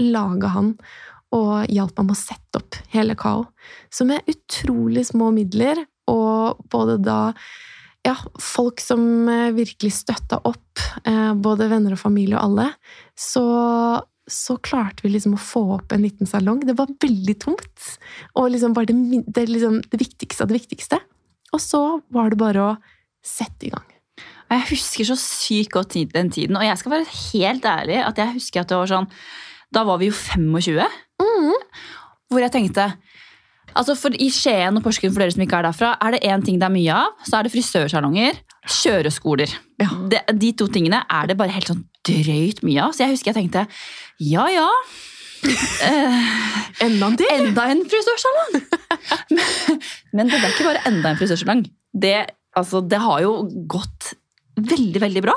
[0.00, 0.74] laga han
[1.34, 3.48] og hjalp meg med å sette opp hele Kao.
[3.90, 7.18] Så med utrolig små midler, og både da
[8.06, 10.82] ja, folk som virkelig støtta opp,
[11.42, 12.68] både venner og familie og alle,
[13.18, 13.42] så,
[14.30, 16.62] så klarte vi liksom å få opp en liten salong.
[16.64, 17.88] Det var veldig tungt.
[18.40, 21.00] Og liksom bare det, det, liksom det viktigste av det viktigste.
[21.52, 21.82] Og så
[22.14, 22.70] var det bare å
[23.24, 23.84] sette i gang.
[24.52, 28.36] Jeg husker så sykt godt den tiden, og jeg skal være helt ærlig at jeg
[28.36, 29.08] husker at det var sånn
[29.74, 30.84] Da var vi jo 25,
[31.24, 31.54] Mm.
[32.30, 32.84] hvor jeg tenkte
[33.74, 36.44] Altså for I Skien og Porsgrunn, for dere som ikke er derfra, er det én
[36.44, 38.36] ting det er mye av, så er det frisørsalonger,
[38.70, 39.50] kjøreskoler.
[39.82, 39.88] Ja.
[40.10, 42.94] De, de to tingene er det bare helt sånn drøyt mye av.
[42.96, 43.66] Så jeg husker jeg tenkte
[44.24, 44.68] ja ja.
[45.44, 46.28] Eh,
[46.86, 47.28] Enda en til!
[47.34, 48.54] enda en frisørsalong!
[50.16, 51.64] Men det ble ikke bare enda en frisørsalong.
[51.94, 52.14] Det,
[52.58, 53.34] altså, det har jo
[53.70, 54.14] gått
[54.56, 55.34] veldig, veldig bra.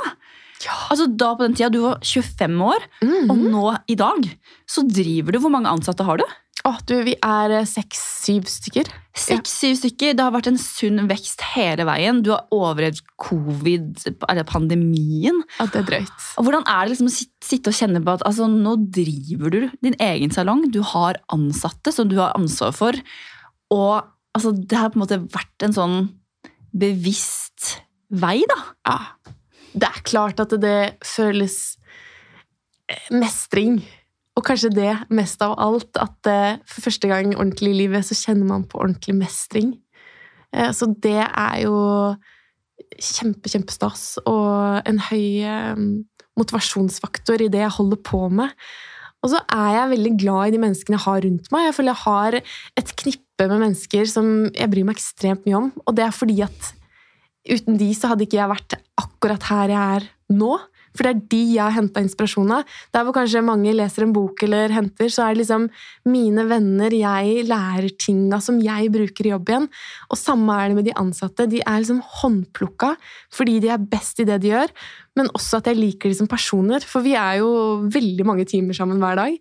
[0.90, 3.30] Altså, da på den tida du var 25 år, Mhm.
[3.30, 4.24] og nå i dag
[4.68, 6.26] så driver du Hvor mange ansatte har du?
[6.68, 8.90] Å, du, vi er eh, seks-syv stykker.
[9.18, 10.18] Seks-syv stykker.
[10.18, 12.20] Det har vært en sunn vekst hele veien.
[12.26, 15.40] Du har overlevd covid, eller pandemien.
[15.62, 16.28] Ja, det er drøyt.
[16.36, 19.60] Og Hvordan er det liksom å sitte og kjenne på at altså, nå driver du
[19.86, 23.00] din egen salong, du har ansatte som du har ansvar for,
[23.74, 23.96] og
[24.36, 25.98] altså, det har på en måte vært en sånn
[26.78, 27.78] bevisst
[28.12, 28.60] vei, da.
[28.90, 29.00] Ja.
[29.78, 31.78] Det er klart at det føles
[32.92, 33.80] eh, mestring.
[34.38, 38.18] Og kanskje det mest av alt, at eh, for første gang ordentlig i livet så
[38.18, 39.74] kjenner man på ordentlig mestring.
[40.54, 41.78] Eh, Så det er jo
[43.02, 45.82] kjempe, kjempestas og en høy eh,
[46.38, 48.54] motivasjonsfaktor i det jeg holder på med.
[49.26, 51.66] Og så er jeg veldig glad i de menneskene jeg har rundt meg.
[51.66, 52.38] Jeg føler jeg har
[52.84, 55.72] et knippe med mennesker som jeg bryr meg ekstremt mye om.
[55.88, 56.74] Og det er fordi at
[57.48, 60.54] uten de så hadde ikke jeg vært akkurat her jeg er nå.
[60.98, 62.78] For det er de jeg har henta inspirasjon av.
[62.96, 65.68] Der hvor kanskje mange leser en bok eller henter, så er det liksom
[66.10, 69.68] mine venner jeg lærer ting av som jeg bruker i jobb igjen.
[70.10, 71.50] Og samme er det med de ansatte.
[71.50, 72.96] De er liksom håndplukka
[73.34, 74.72] fordi de er best i det de gjør,
[75.18, 76.84] men også at jeg liker de som personer.
[76.86, 77.52] For vi er jo
[77.94, 79.38] veldig mange timer sammen hver dag.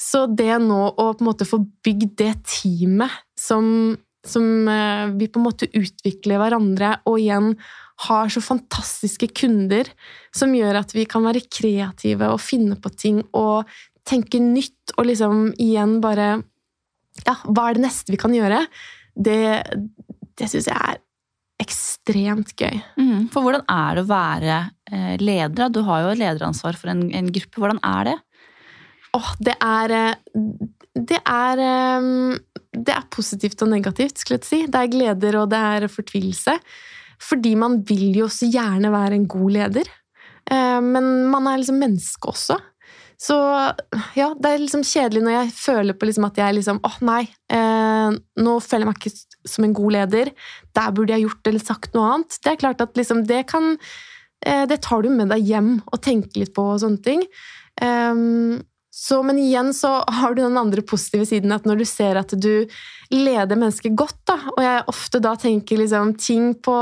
[0.00, 5.28] Så det nå å på en måte få bygd det teamet som, som eh, vi
[5.28, 7.52] på en måte utvikler hverandre, og igjen
[8.04, 9.88] har så fantastiske kunder
[10.34, 13.70] som gjør at vi kan være kreative og finne på ting og
[14.06, 16.36] tenke nytt og liksom igjen bare
[17.24, 18.60] Ja, hva er det neste vi kan gjøre?
[19.16, 19.40] Det,
[20.36, 20.98] det syns jeg er
[21.64, 22.76] ekstremt gøy.
[23.00, 23.28] Mm.
[23.32, 24.58] For hvordan er det å være
[24.92, 25.72] eh, leder?
[25.72, 27.62] Du har jo lederansvar for en, en gruppe.
[27.62, 28.16] Hvordan er det?
[29.16, 30.42] Åh, det er eh,
[30.92, 32.10] Det er eh,
[32.76, 34.60] Det er positivt og negativt, skulle jeg si.
[34.68, 36.58] Det er gleder, og det er fortvilelse.
[37.22, 39.92] Fordi man vil jo så gjerne være en god leder.
[40.50, 42.58] Eh, men man er liksom menneske også.
[43.16, 43.36] Så
[44.16, 47.22] ja, det er liksom kjedelig når jeg føler på liksom at jeg liksom åh, nei,
[47.48, 50.32] eh, nå føler jeg meg ikke som en god leder.
[50.76, 52.38] Der burde jeg gjort eller sagt noe annet.
[52.44, 53.76] Det er klart at liksom det kan
[54.44, 57.24] eh, Det tar du med deg hjem og tenker litt på og sånne ting.
[57.80, 58.60] Um,
[58.96, 62.30] så, men igjen så har du den andre positive siden, at når du ser at
[62.40, 62.64] du
[63.12, 66.76] leder mennesker godt, da, og jeg ofte da tenker liksom ting på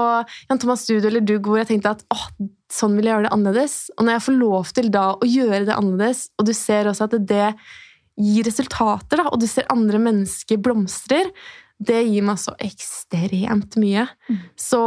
[0.47, 2.29] Jan Thomas Studio eller Dugg hvor jeg tenkte at åh,
[2.71, 3.75] sånn vil jeg gjøre det annerledes.
[3.97, 7.09] Og når jeg får lov til da å gjøre det annerledes, og du ser også
[7.09, 7.49] at det
[8.15, 11.35] gir resultater, da, og du ser andre mennesker blomstrer,
[11.83, 14.07] det gir meg så ekstremt mye.
[14.31, 14.39] Mm.
[14.55, 14.85] Så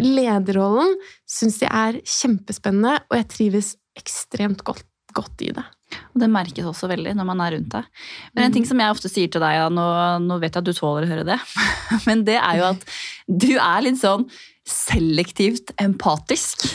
[0.00, 0.96] lederrollen
[1.28, 5.68] syns jeg er kjempespennende, og jeg trives ekstremt godt, godt i det.
[6.12, 8.06] Og det merkes også veldig når man er rundt deg.
[8.34, 9.86] Men en ting som jeg ofte sier til deg, ja, nå,
[10.24, 11.38] nå vet jeg at du tåler å høre det,
[12.08, 12.86] men det er jo at
[13.26, 14.28] du er litt sånn
[14.68, 16.68] selektivt empatisk.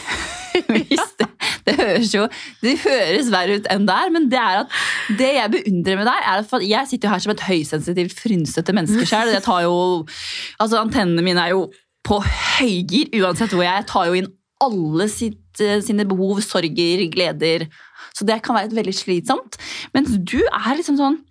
[0.58, 1.28] Det,
[1.68, 2.24] det høres jo
[2.64, 4.72] Det høres verre ut enn det er, men det er at
[5.20, 8.74] det jeg beundrer med deg, er at jeg sitter jo her som et høysensitivt, frynsete
[8.74, 9.36] menneske sjøl.
[9.38, 11.68] Altså, antennene mine er jo
[12.08, 13.84] på høygir uansett hvor jeg er.
[13.84, 14.32] Jeg tar jo inn
[14.64, 17.68] alle sitt, sine behov, sorger, gleder.
[18.18, 19.60] Så det kan være veldig slitsomt.
[19.94, 21.22] Mens du er liksom sånn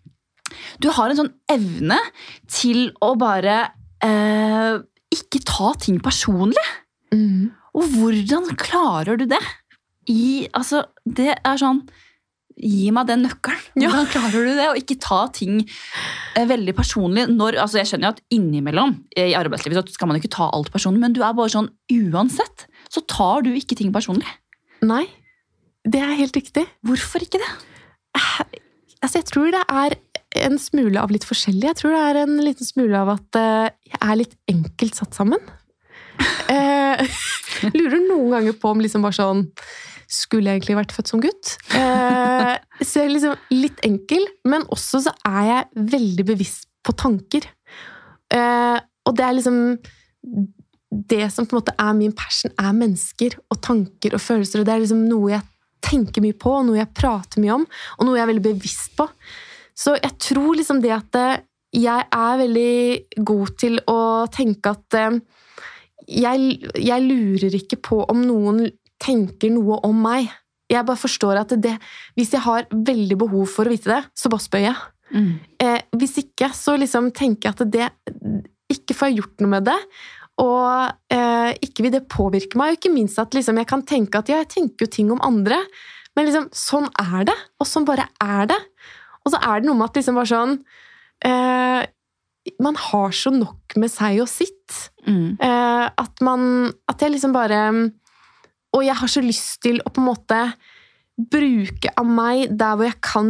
[0.78, 1.98] Du har en sånn evne
[2.46, 3.56] til å bare
[4.04, 4.76] eh,
[5.12, 6.62] ikke ta ting personlig.
[7.14, 7.50] Mm.
[7.76, 9.42] Og hvordan klarer du det?
[10.06, 11.82] I, altså, det er sånn
[12.56, 13.64] Gi meg den nøkkelen.
[13.76, 14.66] Hvordan klarer du det?
[14.70, 17.26] Å ikke ta ting eh, veldig personlig.
[17.28, 20.46] Når, altså jeg skjønner jo at innimellom eh, i arbeidslivet så skal man ikke ta
[20.56, 22.64] alt personlig, men du er bare sånn uansett.
[22.88, 24.30] Så tar du ikke ting personlig.
[24.88, 25.04] Nei,
[25.86, 26.66] det er helt riktig.
[26.86, 27.50] Hvorfor ikke det?
[29.02, 29.96] Altså, jeg tror det er
[30.46, 31.68] en smule av litt forskjellig.
[31.68, 35.16] Jeg tror det er en liten smule av at eh, jeg er litt enkelt satt
[35.16, 35.42] sammen.
[36.46, 37.00] Eh,
[37.74, 39.40] lurer noen ganger på om liksom bare sånn
[40.08, 41.50] Skulle jeg egentlig vært født som gutt?
[41.74, 46.94] Eh, så jeg er liksom litt enkel, men også så er jeg veldig bevisst på
[46.96, 47.48] tanker.
[48.30, 49.58] Eh, og det er liksom
[51.10, 54.62] Det som på en måte er min passion, er mennesker og tanker og følelser.
[54.62, 55.44] Og det er liksom noe jeg
[55.86, 57.66] tenker mye på, og noe jeg prater mye om,
[57.98, 59.08] og noe jeg er veldig bevisst på.
[59.76, 61.44] Så jeg tror liksom det at eh,
[61.76, 64.00] jeg er veldig god til å
[64.32, 65.20] tenke at eh,
[66.06, 68.66] jeg, jeg lurer ikke på om noen
[69.02, 70.30] tenker noe om meg.
[70.70, 71.76] Jeg bare forstår at det,
[72.18, 74.78] hvis jeg har veldig behov for å vite det, så bare spør jeg.
[75.62, 77.90] Eh, hvis ikke, så liksom tenker jeg at det
[78.72, 79.76] ikke får jeg gjort noe med det.
[80.42, 82.74] Og eh, ikke vil det påvirke meg.
[82.74, 85.22] Og ikke minst at liksom, jeg kan tenke at ja, jeg tenker jo ting om
[85.24, 85.62] andre,
[86.16, 87.36] men liksom, sånn er det.
[87.60, 88.58] Og sånn bare er det.
[89.24, 90.56] Og så er det noe med at liksom bare sånn
[91.26, 91.82] eh,
[92.62, 94.76] Man har så nok med seg og sitt.
[95.02, 95.34] Mm.
[95.42, 97.60] Eh, at man At jeg liksom bare
[98.74, 100.40] Og jeg har så lyst til å på en måte
[101.16, 103.28] bruke av meg der hvor jeg kan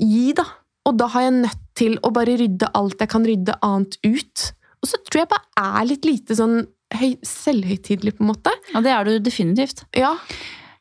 [0.00, 0.46] gi, da.
[0.88, 4.44] Og da har jeg nødt til å bare rydde alt jeg kan rydde annet ut.
[4.82, 6.60] Og så tror jeg bare er litt lite sånn
[6.98, 8.54] høy, selvhøytidelig, på en måte.
[8.72, 9.84] Ja, det er du definitivt.
[9.96, 10.14] Ja.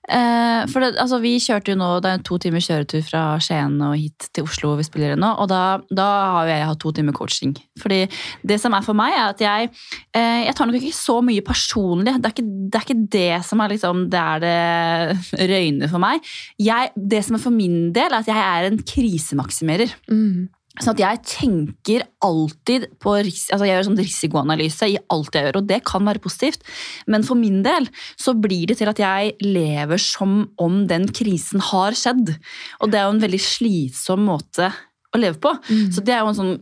[0.07, 3.21] Eh, for det, altså, vi kjørte jo nå, Det er en to timers kjøretur fra
[3.43, 4.77] Skien og hit til Oslo.
[4.79, 7.55] vi spiller det nå, og Da, da har jo jeg hatt to timer coaching.
[7.81, 8.07] Fordi
[8.47, 9.69] Det som er for meg, er at jeg
[10.15, 12.15] eh, jeg tar nok ikke så mye personlig.
[12.15, 15.99] Det er ikke det, er ikke det som er liksom, det er det røyne for
[15.99, 16.23] meg.
[16.57, 19.91] Jeg, det som er for min del, er at jeg er en krisemaksimerer.
[20.07, 20.47] Mm.
[20.77, 25.59] Sånn at jeg tenker alltid på altså jeg gjør sånn risikoanalyse i alt jeg gjør,
[25.61, 26.65] og det kan være positivt.
[27.09, 31.63] Men for min del så blir det til at jeg lever som om den krisen
[31.71, 32.35] har skjedd.
[32.81, 34.71] Og det er jo en veldig slitsom måte
[35.15, 35.53] å leve på.
[35.69, 35.91] Mm.
[35.95, 36.53] Så det er jo en sånn,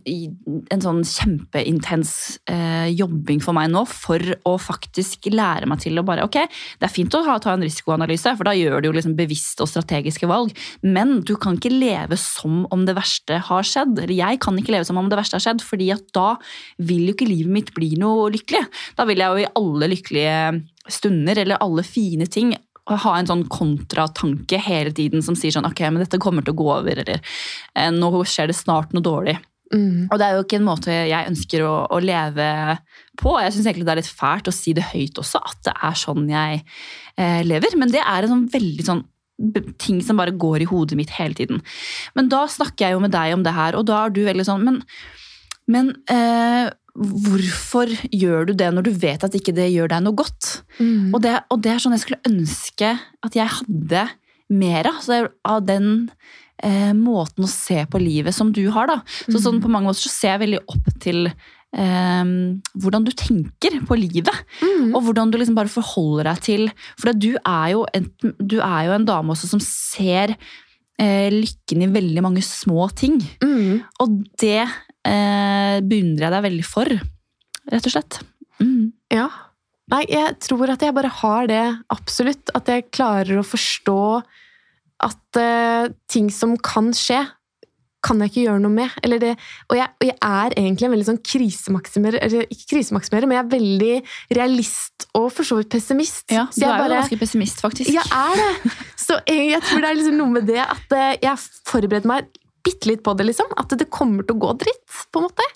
[0.74, 2.12] en sånn kjempeintens
[2.50, 6.38] eh, jobbing for meg nå for å faktisk lære meg til å bare Ok,
[6.80, 9.62] det er fint å ha, ta en risikoanalyse, for da gjør du jo liksom bevisste
[9.62, 13.98] og strategiske valg, men du kan ikke leve som om det verste har skjedd.
[14.02, 16.28] Eller jeg kan ikke leve som om det verste har skjedd, fordi at da
[16.78, 18.64] vil jo ikke livet mitt bli noe lykkelig.
[18.98, 20.38] Da vil jeg jo i alle lykkelige
[20.90, 22.54] stunder eller alle fine ting
[22.86, 26.60] ha en sånn kontratanke hele tiden som sier sånn ok, men dette kommer til å
[26.60, 29.36] gå over, eller eh, nå skjer det snart noe dårlig.
[29.74, 30.06] Mm.
[30.12, 32.46] Og det er jo ikke en måte jeg ønsker å, å leve
[33.18, 33.32] på.
[33.42, 35.98] Jeg syns egentlig det er litt fælt å si det høyt også, at det er
[35.98, 36.62] sånn jeg
[37.18, 37.74] eh, lever.
[37.80, 39.04] Men det er en sånn veldig sånn
[39.82, 41.60] ting som bare går i hodet mitt hele tiden.
[42.16, 44.46] Men da snakker jeg jo med deg om det her, og da er du veldig
[44.48, 44.80] sånn Men,
[45.68, 50.16] men eh, hvorfor gjør du det når du vet at ikke det gjør deg noe
[50.16, 50.50] godt?
[50.80, 51.12] Mm.
[51.14, 52.94] Og det, og det er sånn jeg skulle ønske
[53.26, 54.06] at jeg hadde
[54.52, 55.10] mer av.
[55.46, 55.90] Av den
[56.62, 58.88] eh, måten å se på livet som du har.
[58.90, 59.00] da.
[59.26, 61.30] Så sånn På mange måter så ser jeg veldig opp til
[61.76, 64.32] Um, hvordan du tenker på livet.
[64.62, 64.94] Mm.
[64.94, 66.62] Og hvordan du liksom bare forholder deg til
[66.96, 68.06] For du er jo en,
[68.38, 70.32] du er jo en dame også som ser
[70.96, 73.18] eh, lykken i veldig mange små ting.
[73.44, 73.82] Mm.
[74.00, 74.62] Og det
[75.06, 76.90] eh, beundrer jeg deg veldig for,
[77.72, 78.20] rett og slett.
[78.62, 78.92] Mm.
[79.14, 79.28] Ja.
[79.92, 82.50] Nei, jeg tror at jeg bare har det, absolutt.
[82.58, 83.98] At jeg klarer å forstå
[85.06, 87.20] at eh, ting som kan skje,
[88.06, 88.96] kan jeg ikke gjøre noe med.
[89.06, 89.32] Eller det,
[89.66, 93.44] og, jeg, og jeg er egentlig en veldig sånn krisemaksimerer, eller ikke krisemaksimerer, men jeg
[93.44, 93.94] er veldig
[94.38, 96.24] realist og for så vidt pessimist.
[96.30, 97.90] Ja, du er jo bare- ganske pessimist, faktisk.
[97.94, 98.74] Jeg er det!
[99.06, 102.30] Så jeg, jeg tror det er liksom noe med det at eh, jeg forbereder meg
[102.66, 103.52] bitte litt på det, liksom.
[103.58, 105.46] At det kommer til å gå dritt, på en måte.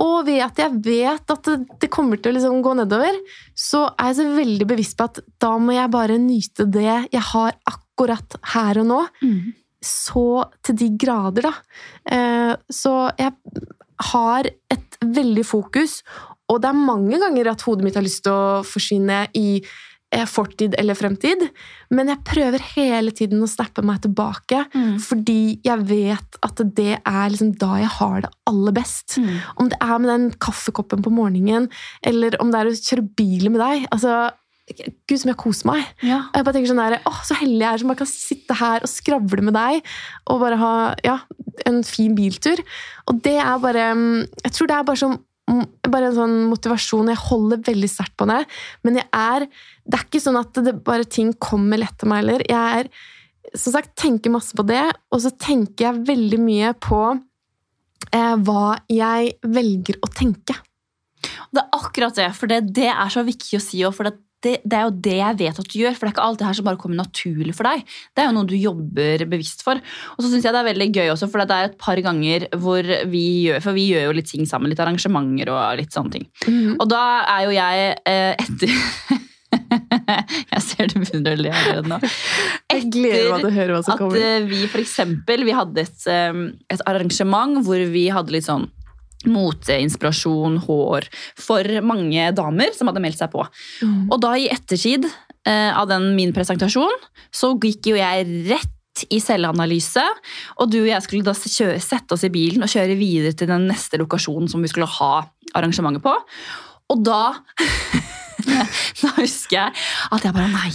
[0.00, 1.50] Og ved at jeg vet at
[1.80, 3.16] det, kommer til å liksom gå nedover,
[3.58, 7.24] så er jeg så veldig bevisst på at da må jeg bare nyte det jeg
[7.32, 9.00] har akkurat her og nå.
[9.24, 9.52] Mm.
[9.84, 10.26] Så
[10.66, 11.54] til de grader, da.
[12.04, 13.32] Eh, Så jeg
[14.12, 16.00] har et veldig fokus,
[16.50, 19.60] og det er mange ganger at hodet mitt har lyst til å forsvinne i
[20.26, 21.44] fortid eller fremtid,
[21.94, 24.98] men jeg prøver hele tiden å snappe meg tilbake, Mm.
[24.98, 29.18] fordi jeg vet at det er liksom da jeg har det aller best.
[29.18, 29.38] Mm.
[29.56, 31.68] Om det er med den kaffekoppen på morgenen,
[32.02, 33.86] eller om det er å kjøre bil med deg.
[33.92, 34.30] altså
[35.08, 35.84] Gud, som jeg koser meg.
[36.06, 36.28] Ja.
[36.32, 38.80] Jeg bare tenker sånn der, åh, Så heldig jeg er som bare kan sitte her
[38.84, 39.82] og skravle med deg
[40.30, 41.16] og bare ha ja,
[41.66, 42.56] en fin biltur.
[43.08, 45.18] Og det er bare mm, Jeg tror det er bare, mm,
[45.86, 47.10] bare en sånn motivasjon.
[47.12, 48.42] Jeg holder veldig sterkt på det.
[48.86, 49.48] Men jeg er
[49.90, 52.44] Det er ikke sånn at det bare ting kommer lett til meg heller.
[52.46, 52.90] Jeg er
[53.56, 57.00] som sagt, tenker masse på det, og så tenker jeg veldig mye på
[58.14, 60.54] eh, hva jeg velger å tenke.
[61.50, 63.96] Det er akkurat det, for det, det er så viktig å si òg.
[63.96, 64.14] For det,
[64.44, 65.96] det, det er jo det jeg vet at du gjør.
[65.96, 67.84] For det er ikke alt det her som bare kommer naturlig for deg.
[68.16, 69.80] Det er jo noe du jobber bevisst for.
[70.16, 72.48] Og så syns jeg det er veldig gøy også, for det er et par ganger
[72.60, 74.72] hvor vi gjør For vi gjør jo litt ting sammen.
[74.72, 76.28] Litt arrangementer og litt sånne ting.
[76.78, 77.02] Og da
[77.36, 79.26] er jo jeg eh, etter
[80.50, 81.98] Jeg ser du begynner å le allerede nå.
[82.70, 84.04] Etter at
[84.46, 88.68] vi for eksempel Vi hadde et, eh, et arrangement hvor vi hadde litt sånn
[89.28, 91.08] moteinspirasjon, hår,
[91.38, 93.44] for mange damer som hadde meldt seg på.
[93.84, 94.06] Mm.
[94.08, 99.20] Og da i ettertid eh, av den min presentasjon, så gikk jo jeg rett i
[99.22, 100.02] selvanalyse,
[100.60, 103.48] og du og jeg skulle da kjøre, sette oss i bilen og kjøre videre til
[103.48, 105.12] den neste lokasjonen som vi skulle ha
[105.56, 106.14] arrangementet på.
[106.90, 107.22] Og da
[109.00, 109.72] Da husker jeg
[110.14, 110.72] at jeg bare Nei,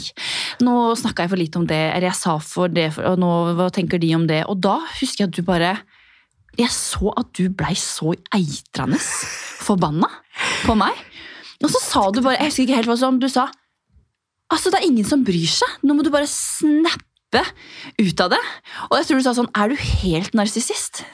[0.62, 1.82] nå snakka jeg for lite om det.
[1.96, 4.44] Eller jeg sa for det, og nå, hva tenker de om det?
[4.52, 5.72] Og da husker jeg at du bare
[6.60, 9.00] Jeg så at du blei så eitrende
[9.66, 10.10] forbanna
[10.66, 10.96] på meg.
[11.64, 13.48] Og så sa du bare Jeg husker ikke helt hva som du sa.
[14.54, 15.80] Altså, det er ingen som bryr seg.
[15.84, 17.42] Nå må du bare snappe
[18.00, 18.42] ut av det.
[18.90, 21.04] Og jeg tror du sa sånn Er du helt narsissist?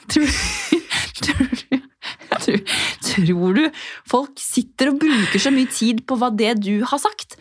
[1.22, 1.82] Tror, tror,
[2.42, 2.62] tror,
[3.06, 3.60] tror du
[4.10, 7.36] folk sitter og bruker så mye tid på hva det du har sagt?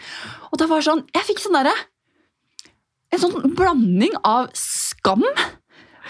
[0.52, 1.74] Og det var sånn Jeg fikk sånn derre
[3.10, 5.26] En sånn blanding av skam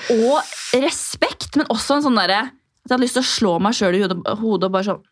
[0.09, 3.75] og respekt, men også en sånn derre At jeg hadde lyst til å slå meg
[3.77, 5.03] sjøl i hodet og bare sånn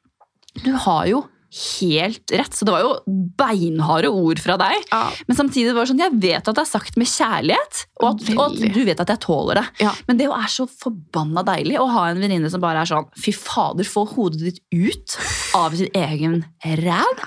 [0.66, 2.54] Du har jo helt rett.
[2.54, 2.92] Så det var jo
[3.40, 4.84] beinharde ord fra deg.
[4.92, 5.08] Ja.
[5.26, 8.28] Men samtidig var det sånn, jeg vet at det er sagt med kjærlighet, og at,
[8.36, 9.64] og at du vet at jeg tåler det.
[9.82, 9.94] Ja.
[10.06, 13.08] Men det jo er så forbanna deilig å ha en venninne som bare er sånn
[13.18, 15.18] Fy fader, få hodet ditt ut
[15.58, 16.44] av sin egen
[16.84, 17.26] ræv.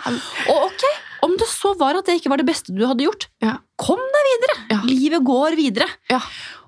[0.52, 0.86] Og ok,
[1.26, 3.58] om det så var at det ikke var det beste du hadde gjort, Ja.
[3.82, 4.58] Kom deg videre.
[4.76, 4.80] Ja.
[4.88, 5.90] Livet går videre.
[6.12, 6.22] Ja.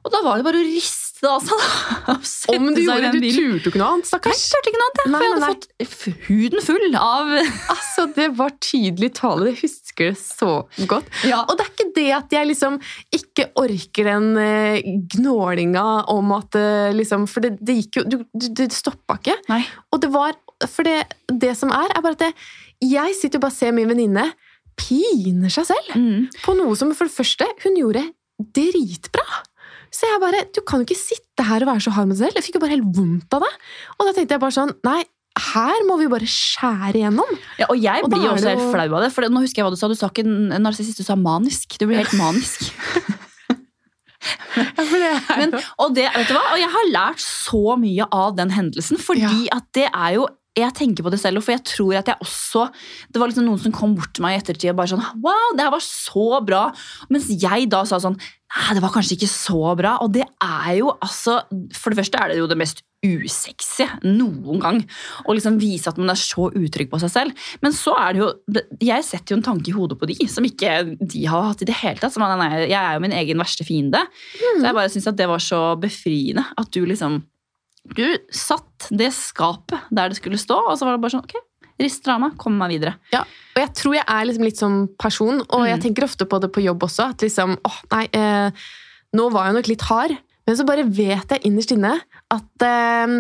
[0.05, 1.63] Og da var det bare å riste det av seg.
[2.05, 4.43] da, Om du gjorde det, du turte ikke noe annet, Jeg stakkars.
[4.53, 7.31] turte ikke noe annet, jeg, Nei, for jeg hadde nei, fått huden full av
[7.75, 9.47] Altså, Det var tydelig tale.
[9.55, 10.51] Jeg husker det så
[10.91, 11.09] godt.
[11.31, 11.41] ja.
[11.47, 12.77] Og det er ikke det at jeg liksom
[13.17, 18.19] ikke orker den eh, gnålinga om at eh, liksom For det, det gikk jo du,
[18.35, 19.39] du, stoppa ikke.
[19.49, 19.63] Nei.
[19.95, 20.37] Og det var
[20.69, 21.01] For det,
[21.33, 22.33] det som er, er bare at det,
[22.85, 24.29] jeg sitter jo bare og ser min venninne
[24.77, 26.29] piner seg selv Mm.
[26.45, 28.05] på noe som for det første hun gjorde
[28.55, 29.25] dritbra.
[29.95, 32.27] Så jeg bare Du kan jo ikke sitte her og være så hard med deg
[32.27, 32.35] selv.
[32.41, 33.53] Jeg fikk jo bare helt vondt av det.
[33.99, 35.05] Og da tenkte jeg bare sånn Nei,
[35.55, 37.31] her må vi bare skjære igjennom.
[37.59, 39.13] Ja, og jeg Og blir også helt flau av det.
[39.15, 39.89] For nå husker jeg hva du sa.
[39.91, 41.79] Du sa ikke en narsissist, du sa manisk.
[41.79, 42.71] Du blir helt manisk.
[44.57, 45.53] Men,
[45.83, 46.45] og, det, vet du hva?
[46.55, 50.75] og jeg har lært så mye av den hendelsen, fordi at det er jo jeg
[50.79, 52.69] tenker på det selv, for jeg tror at jeg også
[53.11, 55.57] Det var liksom noen som kom bort til meg i ettertid og bare sånn Wow,
[55.57, 56.65] det her var så bra!
[57.11, 58.19] Mens jeg da sa sånn
[58.55, 59.97] Nei, det var kanskje ikke så bra.
[60.05, 61.41] Og det er jo altså
[61.75, 64.79] For det første er det jo det mest usexy noen gang.
[65.27, 67.43] Å liksom vise at man er så utrygg på seg selv.
[67.65, 68.31] Men så er det jo
[68.79, 71.69] Jeg setter jo en tanke i hodet på de som ikke de har hatt i
[71.69, 72.17] det hele tatt.
[72.23, 74.07] Man, nei, jeg er jo min egen verste fiende.
[74.07, 74.63] Mm.
[74.63, 77.25] Så jeg bare syns at det var så befriende at du liksom
[77.93, 81.37] du satt det skapet der det skulle stå, og så var det bare sånn Ok,
[81.81, 82.95] rister av meg, kom meg videre.
[83.13, 85.69] Ja, og jeg tror jeg er liksom litt som person, og mm.
[85.73, 87.11] jeg tenker ofte på det på jobb også.
[87.15, 88.65] At liksom åh, nei, eh,
[89.19, 91.95] nå var jeg nok litt hard, men så bare vet jeg innerst inne
[92.35, 93.15] at eh,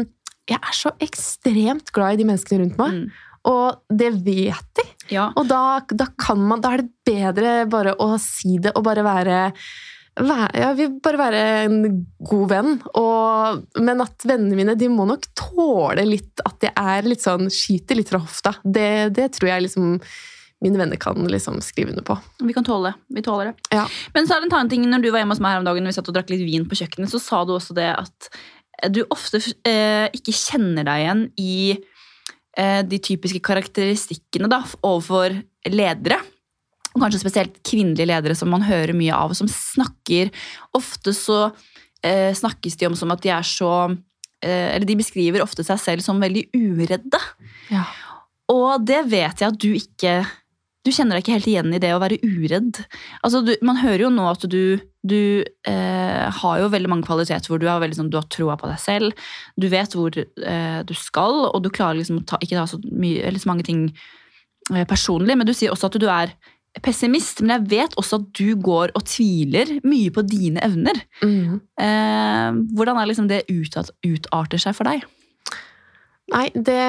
[0.50, 2.98] jeg er så ekstremt glad i de menneskene rundt meg.
[2.98, 3.30] Mm.
[3.44, 4.84] Og det vet de.
[5.12, 5.28] Ja.
[5.36, 9.04] Og da, da, kan man, da er det bedre bare å si det og bare
[9.04, 9.40] være
[10.14, 11.80] jeg vil bare være en
[12.22, 12.76] god venn.
[13.00, 17.50] Og, men at vennene mine de må nok tåle litt at jeg er litt sånn
[17.50, 18.54] skyter litt fra hofta.
[18.62, 19.98] Det, det tror jeg liksom
[20.64, 22.16] mine venner kan liksom skrive under på.
[22.40, 23.16] Vi kan tåle det.
[23.18, 23.74] Vi tåler det.
[23.74, 23.84] Ja.
[24.14, 25.66] Men så er det en annen ting, når du var hjemme hos meg her om
[25.66, 27.90] dagen, og vi satt og drakk litt vin på kjøkkenet, så sa du også det
[27.92, 28.30] at
[28.94, 35.36] du ofte eh, ikke kjenner deg igjen i eh, de typiske karakteristikkene da, overfor
[35.68, 36.22] ledere
[36.94, 40.30] og kanskje spesielt kvinnelige ledere som man hører mye av, som snakker
[40.78, 41.48] Ofte så
[42.04, 45.80] eh, snakkes de om som at de er så eh, Eller de beskriver ofte seg
[45.82, 47.20] selv som veldig uredde.
[47.72, 47.88] Ja.
[48.52, 50.16] Og det vet jeg at du ikke
[50.84, 52.82] Du kjenner deg ikke helt igjen i det å være uredd.
[53.24, 57.48] Altså, du, man hører jo nå at du, du eh, har jo veldig mange kvaliteter
[57.48, 59.22] hvor du, har, veldig, sånn, du har troa på deg selv.
[59.56, 62.82] Du vet hvor eh, du skal, og du klarer liksom å ta, ikke ta så,
[62.84, 63.86] mye, så mange ting
[64.74, 66.36] eh, personlig, men du sier også at du er
[66.82, 70.98] pessimist, men jeg vet også at du går og tviler mye på dine evner.
[71.22, 71.60] Mm.
[71.80, 75.06] Eh, hvordan er liksom det ut, utarter seg for deg?
[76.34, 76.82] Nei, det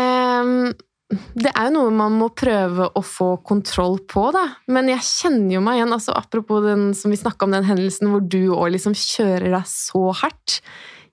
[1.38, 4.46] det er jo noe man må prøve å få kontroll på, da.
[4.74, 8.24] Men jeg kjenner jo meg igjen, altså apropos den som vi om den hendelsen hvor
[8.26, 10.60] du òg liksom kjører deg så hardt.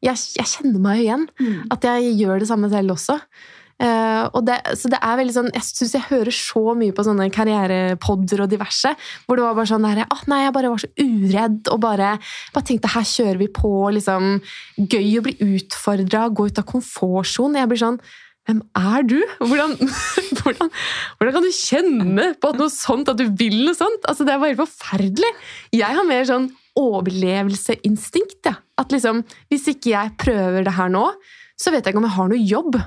[0.02, 1.26] Jeg, jeg kjenner meg jo igjen.
[1.38, 1.58] Mm.
[1.76, 3.18] At jeg gjør det samme selv også.
[3.82, 7.28] Uh, det, så det er veldig sånn, Jeg syns jeg hører så mye på sånne
[7.34, 8.92] karrierepodder og diverse,
[9.26, 12.10] hvor det var bare sånn der, oh, nei, jeg bare var så uredd og bare,
[12.54, 13.72] bare tenkte her kjører vi på.
[13.98, 14.36] liksom,
[14.78, 17.62] Gøy å bli utfordra, gå ut av komfortsonen.
[17.62, 18.02] Jeg blir sånn
[18.48, 19.20] hvem er du?
[19.38, 19.76] Hvordan,
[20.40, 20.70] hvordan,
[21.18, 24.02] hvordan, kan du kjenne på at noe sånt, at du vil noe sånt?
[24.10, 25.30] Altså, Det er bare helt forferdelig.
[25.78, 26.48] Jeg har mer sånn
[26.78, 28.40] overlevelseinstinkt.
[28.48, 28.56] Ja.
[28.80, 31.06] At liksom, Hvis ikke jeg prøver det her nå,
[31.58, 32.80] så vet jeg ikke om jeg har noe jobb.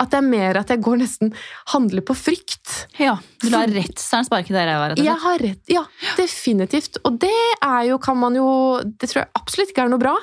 [0.00, 1.30] At det er mer at jeg går nesten
[1.70, 2.88] handler på frykt.
[2.98, 4.88] Ja, Du lar redselen sparke deg i ræva?
[4.98, 5.84] Jeg har rett, ja,
[6.18, 6.98] definitivt.
[7.06, 7.30] Og det
[7.62, 8.46] er jo, kan man jo
[8.82, 10.14] Det tror jeg absolutt ikke er noe bra.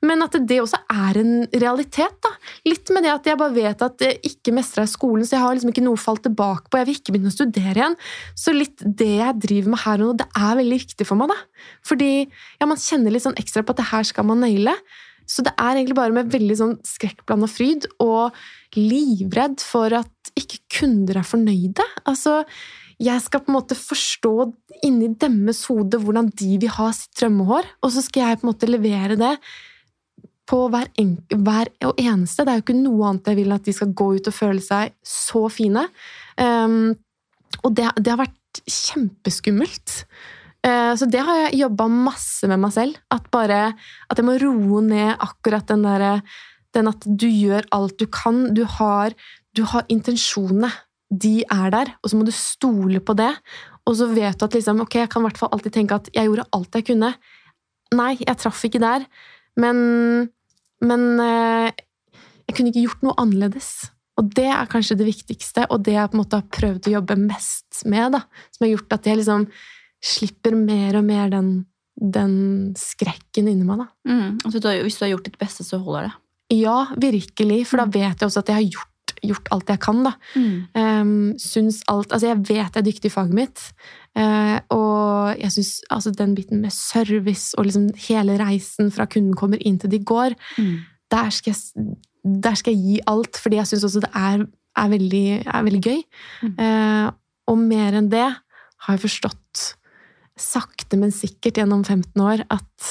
[0.00, 2.16] Men at det også er en realitet.
[2.24, 2.30] da.
[2.64, 5.52] Litt med det at jeg bare vet at jeg ikke mestrer skolen, så jeg har
[5.58, 6.80] liksom ikke noe å falle tilbake på.
[6.80, 7.98] Jeg vil ikke begynne å studere igjen.
[8.32, 11.28] Så litt det jeg driver med her og nå, det er veldig viktig for meg.
[11.34, 11.68] da.
[11.84, 14.72] Fordi ja, man kjenner litt sånn ekstra på at det her skal man naile.
[15.30, 18.36] Så det er egentlig bare med veldig sånn skrekkblanda fryd og
[18.76, 21.86] livredd for at ikke kunder er fornøyde.
[22.10, 22.40] Altså,
[23.00, 24.34] jeg skal på en måte forstå
[24.86, 28.52] inni deres hode hvordan de vil ha sitt drømmehår, og så skal jeg på en
[28.52, 29.34] måte levere det
[30.50, 30.90] på hver,
[31.30, 32.44] hver og eneste.
[32.44, 34.64] Det er jo ikke noe annet jeg vil at de skal gå ut og føle
[34.64, 35.86] seg så fine.
[36.40, 36.96] Um,
[37.62, 40.00] og det, det, har vært kjempeskummelt.
[40.66, 43.00] Eh, så det har jeg jobba masse med meg selv.
[43.12, 46.20] At bare at jeg må roe ned akkurat den derre
[46.70, 48.52] Den at du gjør alt du kan.
[48.54, 49.10] Du har,
[49.58, 50.70] du har intensjonene.
[51.10, 53.32] De er der, og så må du stole på det.
[53.88, 56.10] Og så vet du at liksom, ok, jeg kan i hvert fall alltid tenke at
[56.14, 57.10] jeg gjorde alt jeg kunne.
[57.98, 59.02] Nei, jeg traff ikke der,
[59.58, 60.30] men,
[60.78, 61.82] men eh,
[62.46, 63.72] jeg kunne ikke gjort noe annerledes.
[64.20, 66.94] Og det er kanskje det viktigste, og det jeg på en måte har prøvd å
[67.00, 68.14] jobbe mest med.
[68.14, 68.22] da,
[68.54, 69.48] Som har gjort at jeg liksom
[70.00, 71.52] slipper mer og mer den,
[72.00, 72.34] den
[72.78, 73.84] skrekken inni meg.
[73.84, 73.88] da.
[74.08, 74.40] Mm.
[74.44, 76.14] Altså, hvis du har gjort ditt beste, så holder det?
[76.60, 77.64] Ja, virkelig.
[77.70, 77.94] For da mm.
[77.94, 80.02] vet jeg også at jeg har gjort, gjort alt jeg kan.
[80.06, 80.12] da.
[80.34, 80.52] Mm.
[80.74, 83.64] Um, syns alt, altså Jeg vet jeg er dyktig i faget mitt.
[84.18, 89.36] Uh, og jeg syns altså, den biten med service og liksom hele reisen fra kunden
[89.38, 90.76] kommer inn til de går, mm.
[91.14, 91.94] der, skal jeg,
[92.24, 93.38] der, skal jeg, gi alt.
[93.38, 94.46] Fordi jeg syns også det er,
[94.76, 96.02] er, veldig, er veldig, gøy.
[96.56, 97.10] Uh,
[97.50, 98.26] og mer enn det
[98.80, 99.38] har jeg forstått
[100.42, 102.90] sakte, men sikkert gjennom 15 år at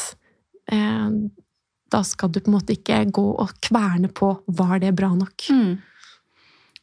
[0.71, 1.09] eh,
[1.89, 5.49] da skal du på en måte ikke gå og kverne på var det bra nok.
[5.49, 5.79] Mm.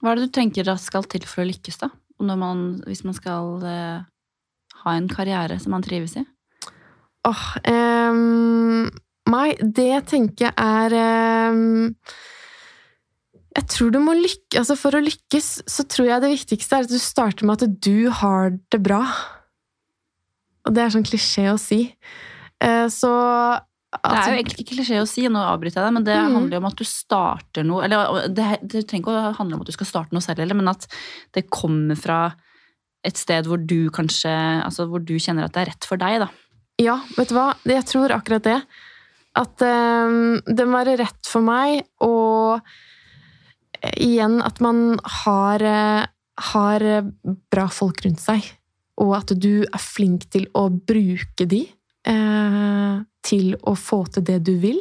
[0.01, 1.91] Hva er det du tenker da skal til for å lykkes, da?
[2.17, 4.07] Man, hvis man skal eh,
[4.83, 6.25] ha en karriere som man trives i?
[7.27, 8.23] Åh, eh,
[9.27, 11.57] Nei, det tenker jeg er eh,
[13.57, 16.87] Jeg tror du må lykke, altså For å lykkes så tror jeg det viktigste er
[16.87, 19.03] at du starter med at du har det bra.
[20.67, 21.81] Og det er sånn klisjé å si.
[22.91, 23.11] Så
[24.03, 26.17] altså, det er jo egentlig ikke klisjé å si, nå avbryter jeg deg, men det
[26.17, 26.35] mm.
[26.37, 29.63] handler jo om at du starter noe Eller det, det, trenger ikke å handle om
[29.65, 30.89] at du skal starte noe selv heller, men at
[31.37, 32.21] det kommer fra
[33.07, 34.33] et sted hvor du kanskje
[34.67, 36.31] Altså hvor du kjenner at det er rett for deg, da.
[36.83, 37.49] Ja, vet du hva?
[37.65, 38.59] Jeg tror akkurat det.
[39.37, 42.61] At um, det må være rett for meg, og
[43.97, 45.65] igjen at man har,
[46.51, 46.85] har
[47.53, 48.45] bra folk rundt seg.
[49.03, 51.65] Og at du er flink til å bruke de
[52.09, 52.95] eh,
[53.27, 54.81] til å få til det du vil.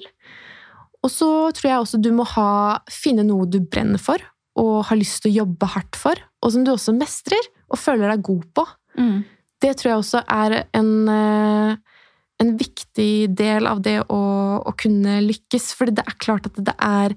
[1.05, 4.21] Og så tror jeg også du må ha, finne noe du brenner for
[4.55, 8.13] og har lyst til å jobbe hardt for, og som du også mestrer og føler
[8.13, 8.63] deg god på.
[8.95, 9.17] Mm.
[9.59, 11.99] Det tror jeg også er en, eh,
[12.43, 14.21] en viktig del av det å,
[14.63, 15.73] å, kunne lykkes.
[15.75, 17.15] For det er klart at det er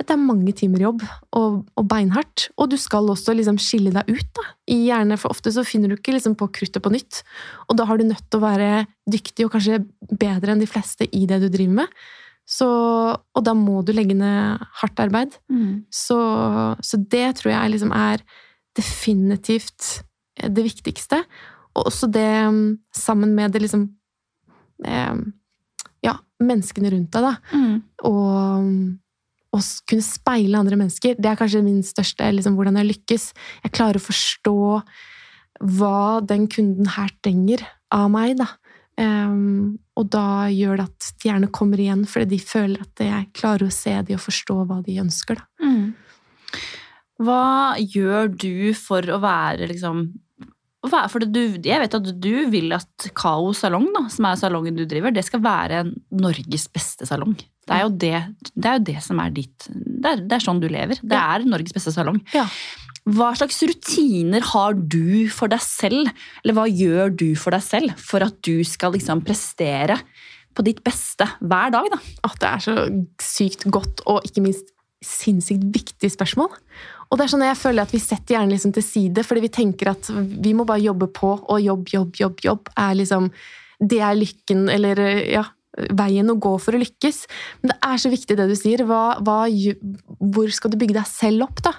[0.00, 1.02] det er mange timer jobb
[1.36, 2.48] og, og beinhardt.
[2.56, 4.30] Og du skal også liksom skille deg ut.
[4.38, 7.20] da, i hjernen, For ofte så finner du ikke liksom på kruttet på nytt.
[7.68, 11.08] Og da har du nødt til å være dyktig og kanskje bedre enn de fleste
[11.12, 11.98] i det du driver med.
[12.48, 15.36] Så, og da må du legge ned hardt arbeid.
[15.52, 15.84] Mm.
[15.92, 16.18] Så,
[16.82, 18.24] så, det tror jeg liksom er
[18.76, 20.02] definitivt
[20.40, 21.22] det viktigste.
[21.76, 22.32] Og også det
[22.96, 23.86] sammen med det liksom
[24.88, 25.22] eh,
[26.02, 27.36] Ja, menneskene rundt deg, da.
[27.54, 27.76] Mm.
[28.08, 28.72] Og
[29.52, 33.26] å kunne speile andre mennesker, det er kanskje min største liksom, hvordan jeg lykkes.
[33.66, 34.58] Jeg klarer å forstå
[35.76, 38.48] hva den kunden her trenger av meg, da.
[39.00, 43.30] Um, og da gjør det at de gjerne kommer igjen, fordi de føler at jeg
[43.36, 45.46] klarer å se dem og forstå hva de ønsker, da.
[45.64, 45.92] Mm.
[47.22, 47.44] Hva
[47.78, 50.06] gjør du for å være liksom
[50.82, 54.82] for du, jeg vet at du vil at Kao salong, da, som er salongen du
[54.88, 57.36] driver, det skal være Norges beste salong.
[57.62, 58.16] Det er jo det,
[58.54, 60.98] det, er jo det som er ditt det er, det er, sånn du lever.
[60.98, 62.18] Det er Norges beste salong.
[62.34, 62.48] Ja.
[63.02, 66.10] Hva slags rutiner har du for deg selv,
[66.42, 69.98] eller hva gjør du for deg selv for at du skal liksom prestere
[70.52, 71.88] på ditt beste hver dag?
[71.94, 72.00] da?
[72.28, 72.76] At det er så
[73.22, 74.70] sykt godt og ikke minst
[75.02, 76.52] sinnssykt viktig spørsmål.
[77.10, 79.52] Og det er sånn Jeg føler at vi setter hjernen liksom til side, fordi vi
[79.52, 83.32] tenker at vi må bare jobbe på, og jobb, jobb, jobb, jobb er liksom
[83.82, 85.42] Det er lykken, eller ja,
[85.96, 87.22] veien å gå for å lykkes.
[87.62, 88.84] Men det er så viktig det du sier.
[88.88, 89.38] Hva, hva,
[90.34, 91.74] hvor skal du bygge deg selv opp, da?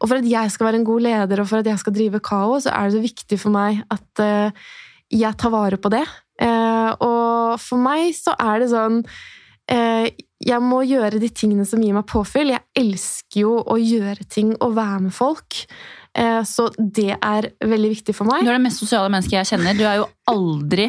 [0.00, 2.20] Og for at jeg skal være en god leder, og for at jeg skal drive
[2.24, 4.68] kaos, så er det så viktig for meg at uh,
[5.14, 6.04] jeg tar vare på det.
[6.42, 10.06] Uh, og for meg så er det sånn uh,
[10.44, 12.52] jeg må gjøre de tingene som gir meg påfyll.
[12.52, 15.62] Jeg elsker jo å gjøre ting og være med folk.
[16.14, 18.44] Eh, så det er veldig viktig for meg.
[18.44, 19.78] Du er det mest sosiale mennesket jeg kjenner.
[19.78, 20.86] Du er jo aldri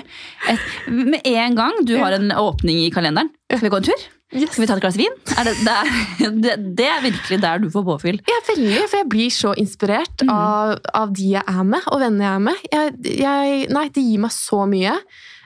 [0.52, 3.32] et, Med en gang du har en åpning i kalenderen.
[3.50, 4.06] Skal vi gå en tur?
[4.36, 4.52] Yes.
[4.52, 5.14] Skal vi ta et glass vin?
[5.38, 8.20] Er det, det, er, det, det, er, virkelig der du får påfyll.
[8.28, 10.34] Ja, veldig, for jeg blir så inspirert mm.
[10.34, 12.68] av, av, de jeg er med, og vennene jeg er med.
[12.74, 14.98] Jeg, jeg, nei, det gir meg så mye.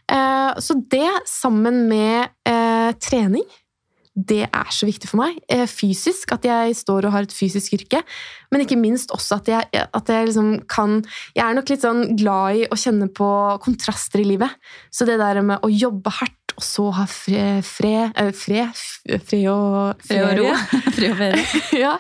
[0.09, 3.45] Eh, så det, sammen med eh, trening
[4.27, 5.37] det er så viktig for meg.
[5.51, 8.01] Eh, fysisk, at jeg står og har et fysisk yrke.
[8.51, 10.99] Men ikke minst også at jeg, at jeg liksom kan
[11.35, 13.29] Jeg er nok litt sånn glad i å kjenne på
[13.63, 14.51] kontraster i livet.
[14.91, 18.73] Så det der med å jobbe hardt, og så ha fred Fred, eh, fred,
[19.23, 20.49] fred og Fred og ro.
[20.95, 21.45] fred og ferie.
[21.85, 21.93] ja,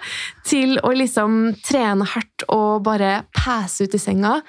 [0.43, 4.39] til å liksom trene hardt og bare passe ut i senga.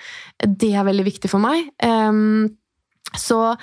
[0.41, 1.68] Det er veldig viktig for meg.
[1.85, 2.49] Um,
[3.18, 3.55] så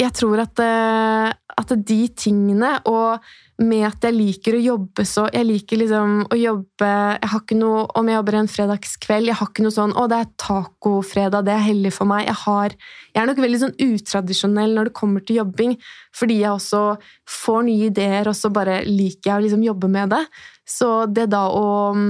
[0.00, 1.28] jeg tror at, eh,
[1.60, 3.20] at, de tingene, og
[3.62, 7.58] med at jeg liker å jobbe så Jeg liker liksom å jobbe jeg har ikke
[7.58, 11.44] noe, Om jeg jobber en fredagskveld Jeg har ikke noe sånn 'Å, det er tacofredag,
[11.44, 12.24] det er hellig for meg'.
[12.26, 12.74] Jeg, har,
[13.12, 15.76] jeg er nok veldig sånn utradisjonell når det kommer til jobbing,
[16.16, 16.82] fordi jeg også
[17.28, 20.24] får nye ideer, og så bare liker jeg å liksom jobbe med det.
[20.64, 22.00] Så det da å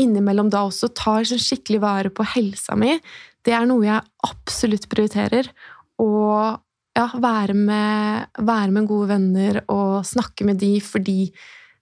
[0.00, 2.96] innimellom da også tar sånn skikkelig vare på helsa mi,
[3.44, 5.52] det er noe jeg absolutt prioriterer.
[6.00, 6.58] Og
[7.00, 11.18] ja, være med, være med, gode venner og snakke med de fordi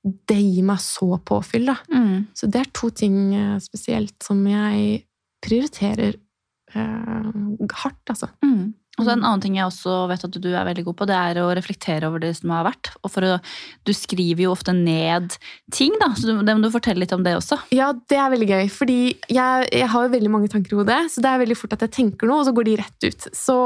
[0.02, 1.68] det gir meg så påfyll.
[1.68, 1.76] Da.
[1.92, 2.28] Mm.
[2.36, 5.02] Så det er to ting eh, spesielt som jeg
[5.44, 7.40] prioriterer eh,
[7.82, 8.30] hardt, altså.
[8.44, 8.74] Mm.
[8.99, 11.16] Og så En annen ting jeg også vet at du er veldig god på, det
[11.16, 12.90] er å reflektere over det som har vært.
[13.07, 13.38] Og å,
[13.86, 15.36] Du skriver jo ofte ned
[15.74, 17.61] ting, da, så det må du fortelle litt om det også.
[17.74, 21.01] Ja, det er veldig gøy, fordi jeg, jeg har jo veldig mange tanker i hodet.
[21.12, 23.28] Så det er veldig fort at jeg tenker noe, og så går de rett ut.
[23.36, 23.59] Så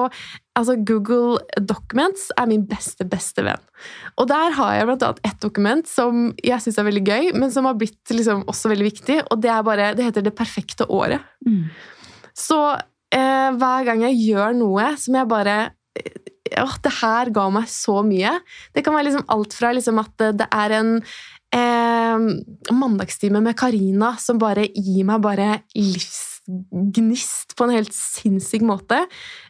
[0.59, 3.64] altså, Google Documents er min beste, beste venn.
[4.20, 7.55] Og der har jeg blant annet ett dokument som jeg syns er veldig gøy, men
[7.55, 10.87] som har blitt liksom også veldig viktig, og det er bare, det heter Det perfekte
[10.93, 11.24] året.
[11.47, 11.66] Mm.
[12.37, 12.59] Så
[13.12, 15.56] hver gang jeg gjør noe som jeg bare
[16.60, 18.34] åh, det her ga meg så mye.
[18.74, 20.92] Det kan være liksom alt fra liksom at det er en
[21.54, 22.26] eh,
[22.72, 29.04] mandagstime med Karina som bare gir meg bare livsgnist på en helt sinnssyk måte.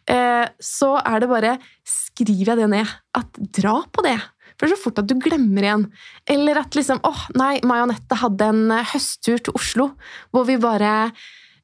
[0.09, 2.89] Eh, så er det bare Skriver jeg det ned?
[3.17, 4.19] At dra på det.
[4.61, 5.87] For så fort at du glemmer igjen.
[6.29, 9.87] Eller at liksom åh, nei, Mai og hadde en høsttur til Oslo
[10.29, 11.09] hvor vi bare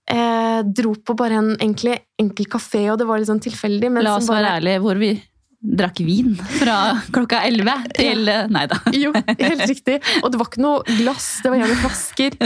[0.09, 3.91] eh, dro på bare en egentlig enkel kafé, og det var litt sånn tilfeldig.
[3.91, 5.11] men La oss bare- være ærlige, hvor vi
[5.59, 6.75] drakk vin fra
[7.11, 8.77] klokka 11 til Nei da.
[8.95, 9.97] Jo, helt riktig.
[10.23, 12.37] Og det var ikke noe glass, det var gjerne flasker.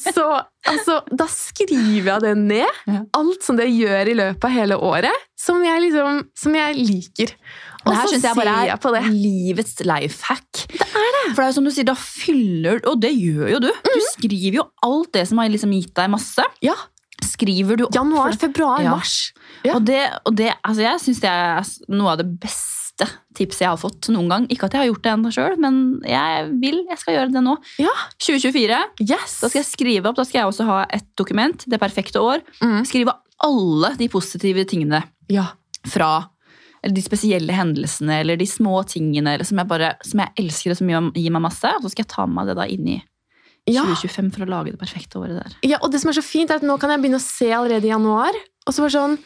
[0.00, 0.24] Så
[0.70, 2.80] altså, da skriver jeg det ned.
[3.18, 7.34] Alt som det gjør i løpet av hele året, som jeg, liksom, som jeg liker.
[7.82, 8.98] Og så synes jeg ser bare jeg på det.
[9.04, 10.60] er livets life hack.
[10.70, 11.22] Det er det.
[11.34, 13.68] For det er jo som du sier, da fyller Og det gjør jo du.
[13.84, 16.44] Du skriver jo alt det som har liksom gitt deg masse.
[16.62, 16.76] Ja,
[17.32, 17.94] Skriver du opp.
[17.96, 18.90] Januar, februar, Ja.
[18.96, 19.32] mars.
[19.64, 19.76] Ja.
[19.78, 21.62] Og det, og det altså jeg syns det er
[21.94, 24.46] noe av det beste tipset jeg har fått noen gang.
[24.52, 27.42] Ikke at jeg har gjort det ennå sjøl, men jeg vil, jeg skal gjøre det
[27.46, 27.54] nå.
[27.80, 28.80] Ja, 2024.
[29.06, 29.38] yes!
[29.40, 32.42] Da skal jeg skrive opp, da skal jeg også ha et dokument, det perfekte år.
[32.60, 32.82] Mm.
[32.86, 35.02] Skrive alle de positive tingene
[35.32, 35.48] Ja.
[35.88, 36.28] fra
[36.84, 40.72] eller de spesielle hendelsene eller de små tingene eller som, jeg bare, som jeg elsker
[40.74, 41.64] og som gir meg masse.
[41.78, 43.02] Og så skal jeg ta med meg det da inn i
[43.70, 43.84] Ja.
[43.86, 45.52] 2025 for å lage det perfekte året der.
[45.62, 47.46] ja, og det som er så fint, er at nå kan jeg begynne å se
[47.54, 48.34] allerede i januar.
[48.66, 49.18] Og så bare sånn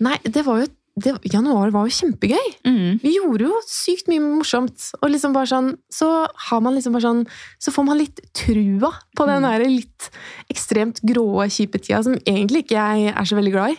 [0.00, 0.66] Nei, det var jo
[0.98, 2.48] det, Januar var jo kjempegøy.
[2.66, 2.98] Mm.
[3.02, 4.88] Vi gjorde jo sykt mye morsomt.
[4.98, 7.20] Og liksom bare sånn, så har man liksom bare sånn
[7.62, 9.46] Så får man litt trua på den Mm.
[9.46, 10.08] der litt
[10.50, 13.78] ekstremt grå, kjipe tida som egentlig ikke jeg er så veldig glad i.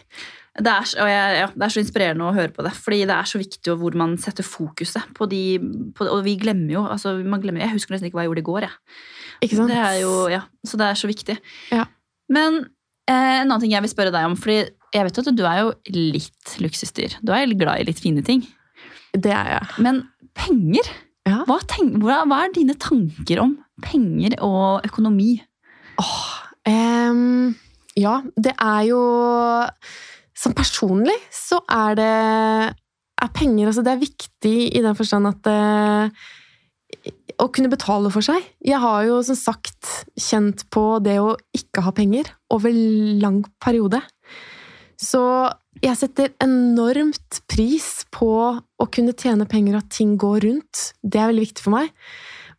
[0.59, 2.71] Det er, jeg, ja, det er så inspirerende å høre på det.
[2.75, 5.59] Fordi det er så viktig hvor man setter fokuset på de
[5.95, 8.43] på, Og vi glemmer jo altså man glemmer, Jeg husker nesten ikke hva jeg gjorde
[8.43, 8.61] i går.
[8.61, 8.75] Jeg.
[9.39, 9.71] Ikke sant?
[9.71, 11.37] Det er jo, ja, så det er så viktig.
[11.73, 11.85] Ja.
[12.31, 12.61] Men
[13.09, 14.61] eh, en annen ting jeg vil spørre deg om, fordi
[14.95, 17.19] jeg vet at du er jo litt luksusdyr.
[17.25, 18.43] Du er glad i litt fine ting.
[19.13, 19.69] Det er jeg.
[19.85, 20.03] Men
[20.37, 20.89] penger?
[21.29, 21.43] Ja.
[21.47, 25.35] Hva, tenk, hva, hva er dine tanker om penger og økonomi?
[26.69, 27.55] Ehm,
[27.99, 29.01] ja, det er jo
[30.39, 32.11] Sånn personlig så er det
[33.19, 38.25] er penger altså Det er viktig i den forstand at eh, Å kunne betale for
[38.25, 38.43] seg.
[38.65, 42.73] Jeg har jo som sagt kjent på det å ikke ha penger over
[43.21, 44.01] lang periode.
[44.99, 45.21] Så
[45.79, 50.89] jeg setter enormt pris på å kunne tjene penger, og at ting går rundt.
[50.99, 51.93] Det er veldig viktig for meg.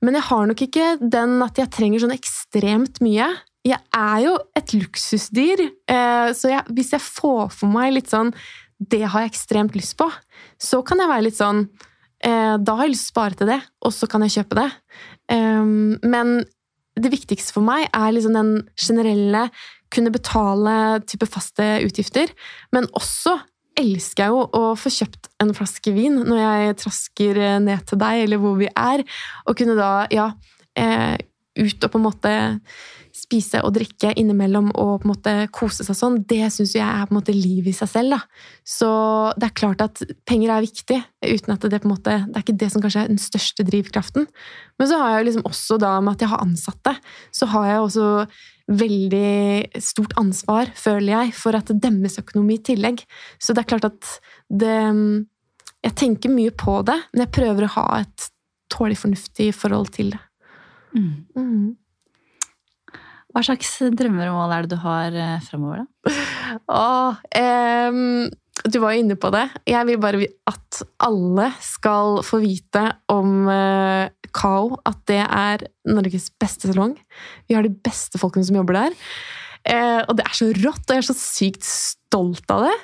[0.01, 3.29] Men jeg har nok ikke den at jeg trenger sånn ekstremt mye.
[3.69, 8.33] Jeg er jo et luksusdyr, eh, så jeg, hvis jeg får for meg litt sånn
[8.81, 10.07] Det har jeg ekstremt lyst på.
[10.57, 11.67] Så kan jeg være litt sånn
[12.21, 14.67] Da har jeg lyst til å spare til det, og så kan jeg kjøpe det.
[15.33, 16.43] Um, men
[17.01, 19.47] det viktigste for meg er liksom den generelle
[19.91, 20.75] kunne betale
[21.09, 22.31] type faste utgifter,
[22.75, 23.39] men også
[23.81, 28.25] elsker jeg jo å få kjøpt en flaske vin når jeg trasker ned til deg,
[28.27, 29.05] eller hvor vi er,
[29.47, 30.31] og kunne da, ja,
[30.79, 31.17] eh,
[31.61, 32.35] ut og på en måte
[33.31, 37.07] spise og drikke innimellom og på en måte kose seg sånn, det syns jeg er
[37.07, 38.17] på en måte livet i seg selv.
[38.17, 38.21] da.
[38.67, 38.91] Så
[39.39, 42.45] det er klart at penger er viktig, uten at det på en måte, det er
[42.45, 44.27] ikke det som kanskje er den største drivkraften.
[44.79, 46.97] Men så har jeg jo liksom også da med at jeg har ansatte,
[47.37, 48.09] så har jeg også
[48.71, 53.05] veldig stort ansvar, føler jeg, for at deres økonomi i tillegg.
[53.43, 54.17] Så det er klart at
[54.51, 54.79] det
[55.81, 58.25] Jeg tenker mye på det, men jeg prøver å ha et
[58.69, 60.19] tålelig fornuftig forhold til det.
[60.93, 61.77] Mm.
[63.31, 66.15] Hva slags drømmer og mål er det du har eh, fremover, da?
[66.83, 69.47] Åh, um du var jo inne på det.
[69.71, 74.77] Jeg vil bare at alle skal få vite om eh, Kao.
[74.85, 76.93] At det er Norges beste salong.
[77.49, 78.99] Vi har de beste folkene som jobber der.
[79.65, 82.77] Eh, og det er så rått, og jeg er så sykt stolt av det.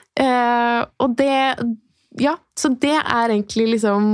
[1.04, 1.36] Og det
[2.16, 4.04] Ja, så det er egentlig liksom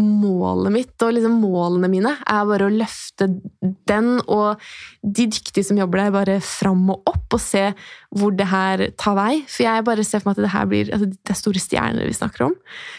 [0.00, 3.28] målet mitt, og liksom målene mine er bare å løfte
[3.60, 4.62] den og
[5.04, 7.66] de dyktige som jobber der, bare fram og opp, og se
[8.16, 9.42] hvor det her tar vei.
[9.44, 12.08] For jeg bare ser for meg at det her blir altså, det er store stjerner
[12.08, 12.56] vi snakker om.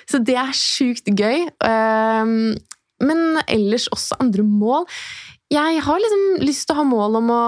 [0.10, 1.48] Så det er sjukt gøy.
[1.66, 2.54] Um,
[3.04, 4.86] men ellers også andre mål.
[5.54, 7.46] Jeg har liksom lyst til å ha mål om å,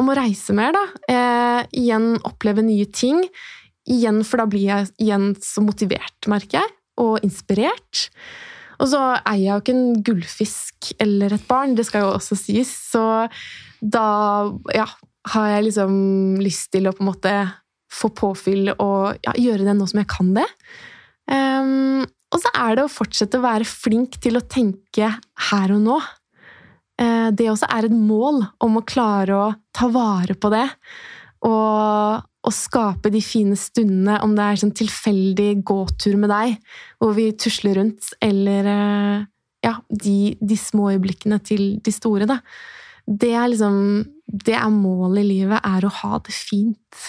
[0.00, 0.84] om å reise mer, da.
[1.08, 3.24] Eh, igjen oppleve nye ting.
[3.88, 8.08] Igjen, for da blir jeg igjen så motivert, merker jeg, og inspirert.
[8.78, 12.38] Og så eier jeg jo ikke en gullfisk eller et barn, det skal jo også
[12.38, 12.70] sies.
[12.92, 13.02] Så
[13.80, 14.08] da
[14.74, 14.86] ja,
[15.32, 15.96] har jeg liksom
[16.42, 17.34] lyst til å på en måte
[17.88, 20.46] få påfyll og ja, gjøre det nå som jeg kan det.
[21.28, 25.10] Um, og så er det å fortsette å være flink til å tenke
[25.48, 25.98] her og nå.
[27.00, 30.66] Eh, det også er et mål om å klare å ta vare på det.
[31.46, 36.56] Og, å skape de fine stundene, om det er sånn tilfeldig gåtur med deg,
[37.00, 39.26] hvor vi tusler rundt, eller eh,
[39.66, 42.40] ja, de, de små øyeblikkene til de store, da.
[43.08, 47.04] Det er liksom Det er målet i livet, er å ha det fint.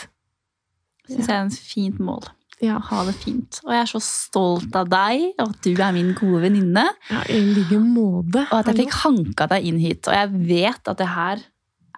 [1.10, 2.30] Syns jeg er et fint mål.
[2.64, 3.60] Ja, Ha det fint.
[3.64, 6.86] Og jeg er så stolt av deg, og at du er min gode venninne.
[7.10, 8.46] ja i like måte.
[8.50, 10.08] Og at jeg fikk hanka deg inn hit.
[10.08, 11.44] Og jeg vet at det her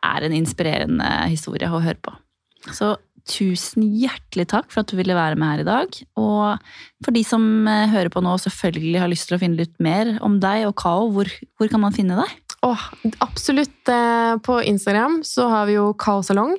[0.01, 2.13] er en inspirerende historie å høre på.
[2.69, 2.93] Så
[3.29, 5.97] tusen hjertelig takk for at du ville være med her i dag.
[6.19, 9.59] Og for de som eh, hører på nå og selvfølgelig har lyst til å finne
[9.61, 12.33] litt mer om deg og Kao, hvor, hvor kan man finne deg?
[12.65, 12.81] Oh,
[13.25, 13.79] absolutt.
[13.89, 16.55] eh, På Instagram så har vi jo Kao salong.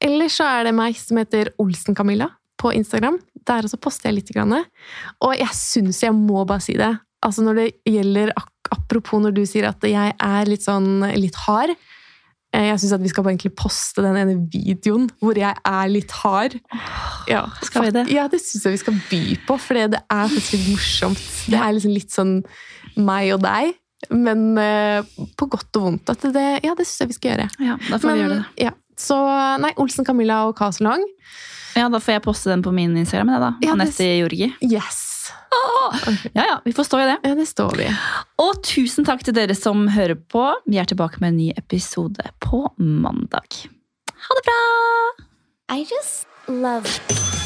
[0.00, 2.28] Eller så er det meg som heter Olsen-Camilla
[2.60, 3.18] på Instagram.
[3.46, 4.32] Der også poster jeg litt.
[4.34, 4.52] Grann.
[5.24, 6.92] Og jeg syns jeg må bare si det.
[7.24, 8.32] Altså når det gjelder
[8.74, 11.76] Apropos når du sier at jeg er litt sånn litt hard.
[12.54, 16.58] Eh, Jeg syns vi skal egentlig poste den ene videoen hvor jeg er litt hard.
[17.30, 18.06] Ja, Skal vi det?
[18.14, 21.26] Ja, det syns jeg vi skal by på, for det er faktisk litt morsomt.
[21.50, 22.36] Det er liksom litt sånn
[22.96, 23.74] meg og deg.
[24.12, 25.02] Men eh,
[25.38, 26.12] på godt og vondt.
[26.22, 27.48] Det, ja, det syns jeg vi skal gjøre.
[27.64, 28.66] Ja, da får vi gjøre det.
[28.68, 29.18] Ja, så
[29.62, 31.04] nei, Olsen Camilla og Caselong.
[31.76, 33.34] Ja, Da får jeg poste den på min Instagram.
[33.40, 33.50] Da.
[33.60, 34.48] Ja, Anette Jorgi.
[34.64, 35.05] Yes!
[36.34, 37.16] Ja, ja, vi får stå i det.
[37.22, 37.86] Ja, det står vi.
[38.42, 40.48] Og tusen takk til dere som hører på.
[40.66, 43.62] Vi er tilbake med en ny episode på mandag.
[44.26, 44.60] Ha det bra!
[45.76, 46.86] I just love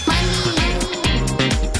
[0.07, 1.80] money.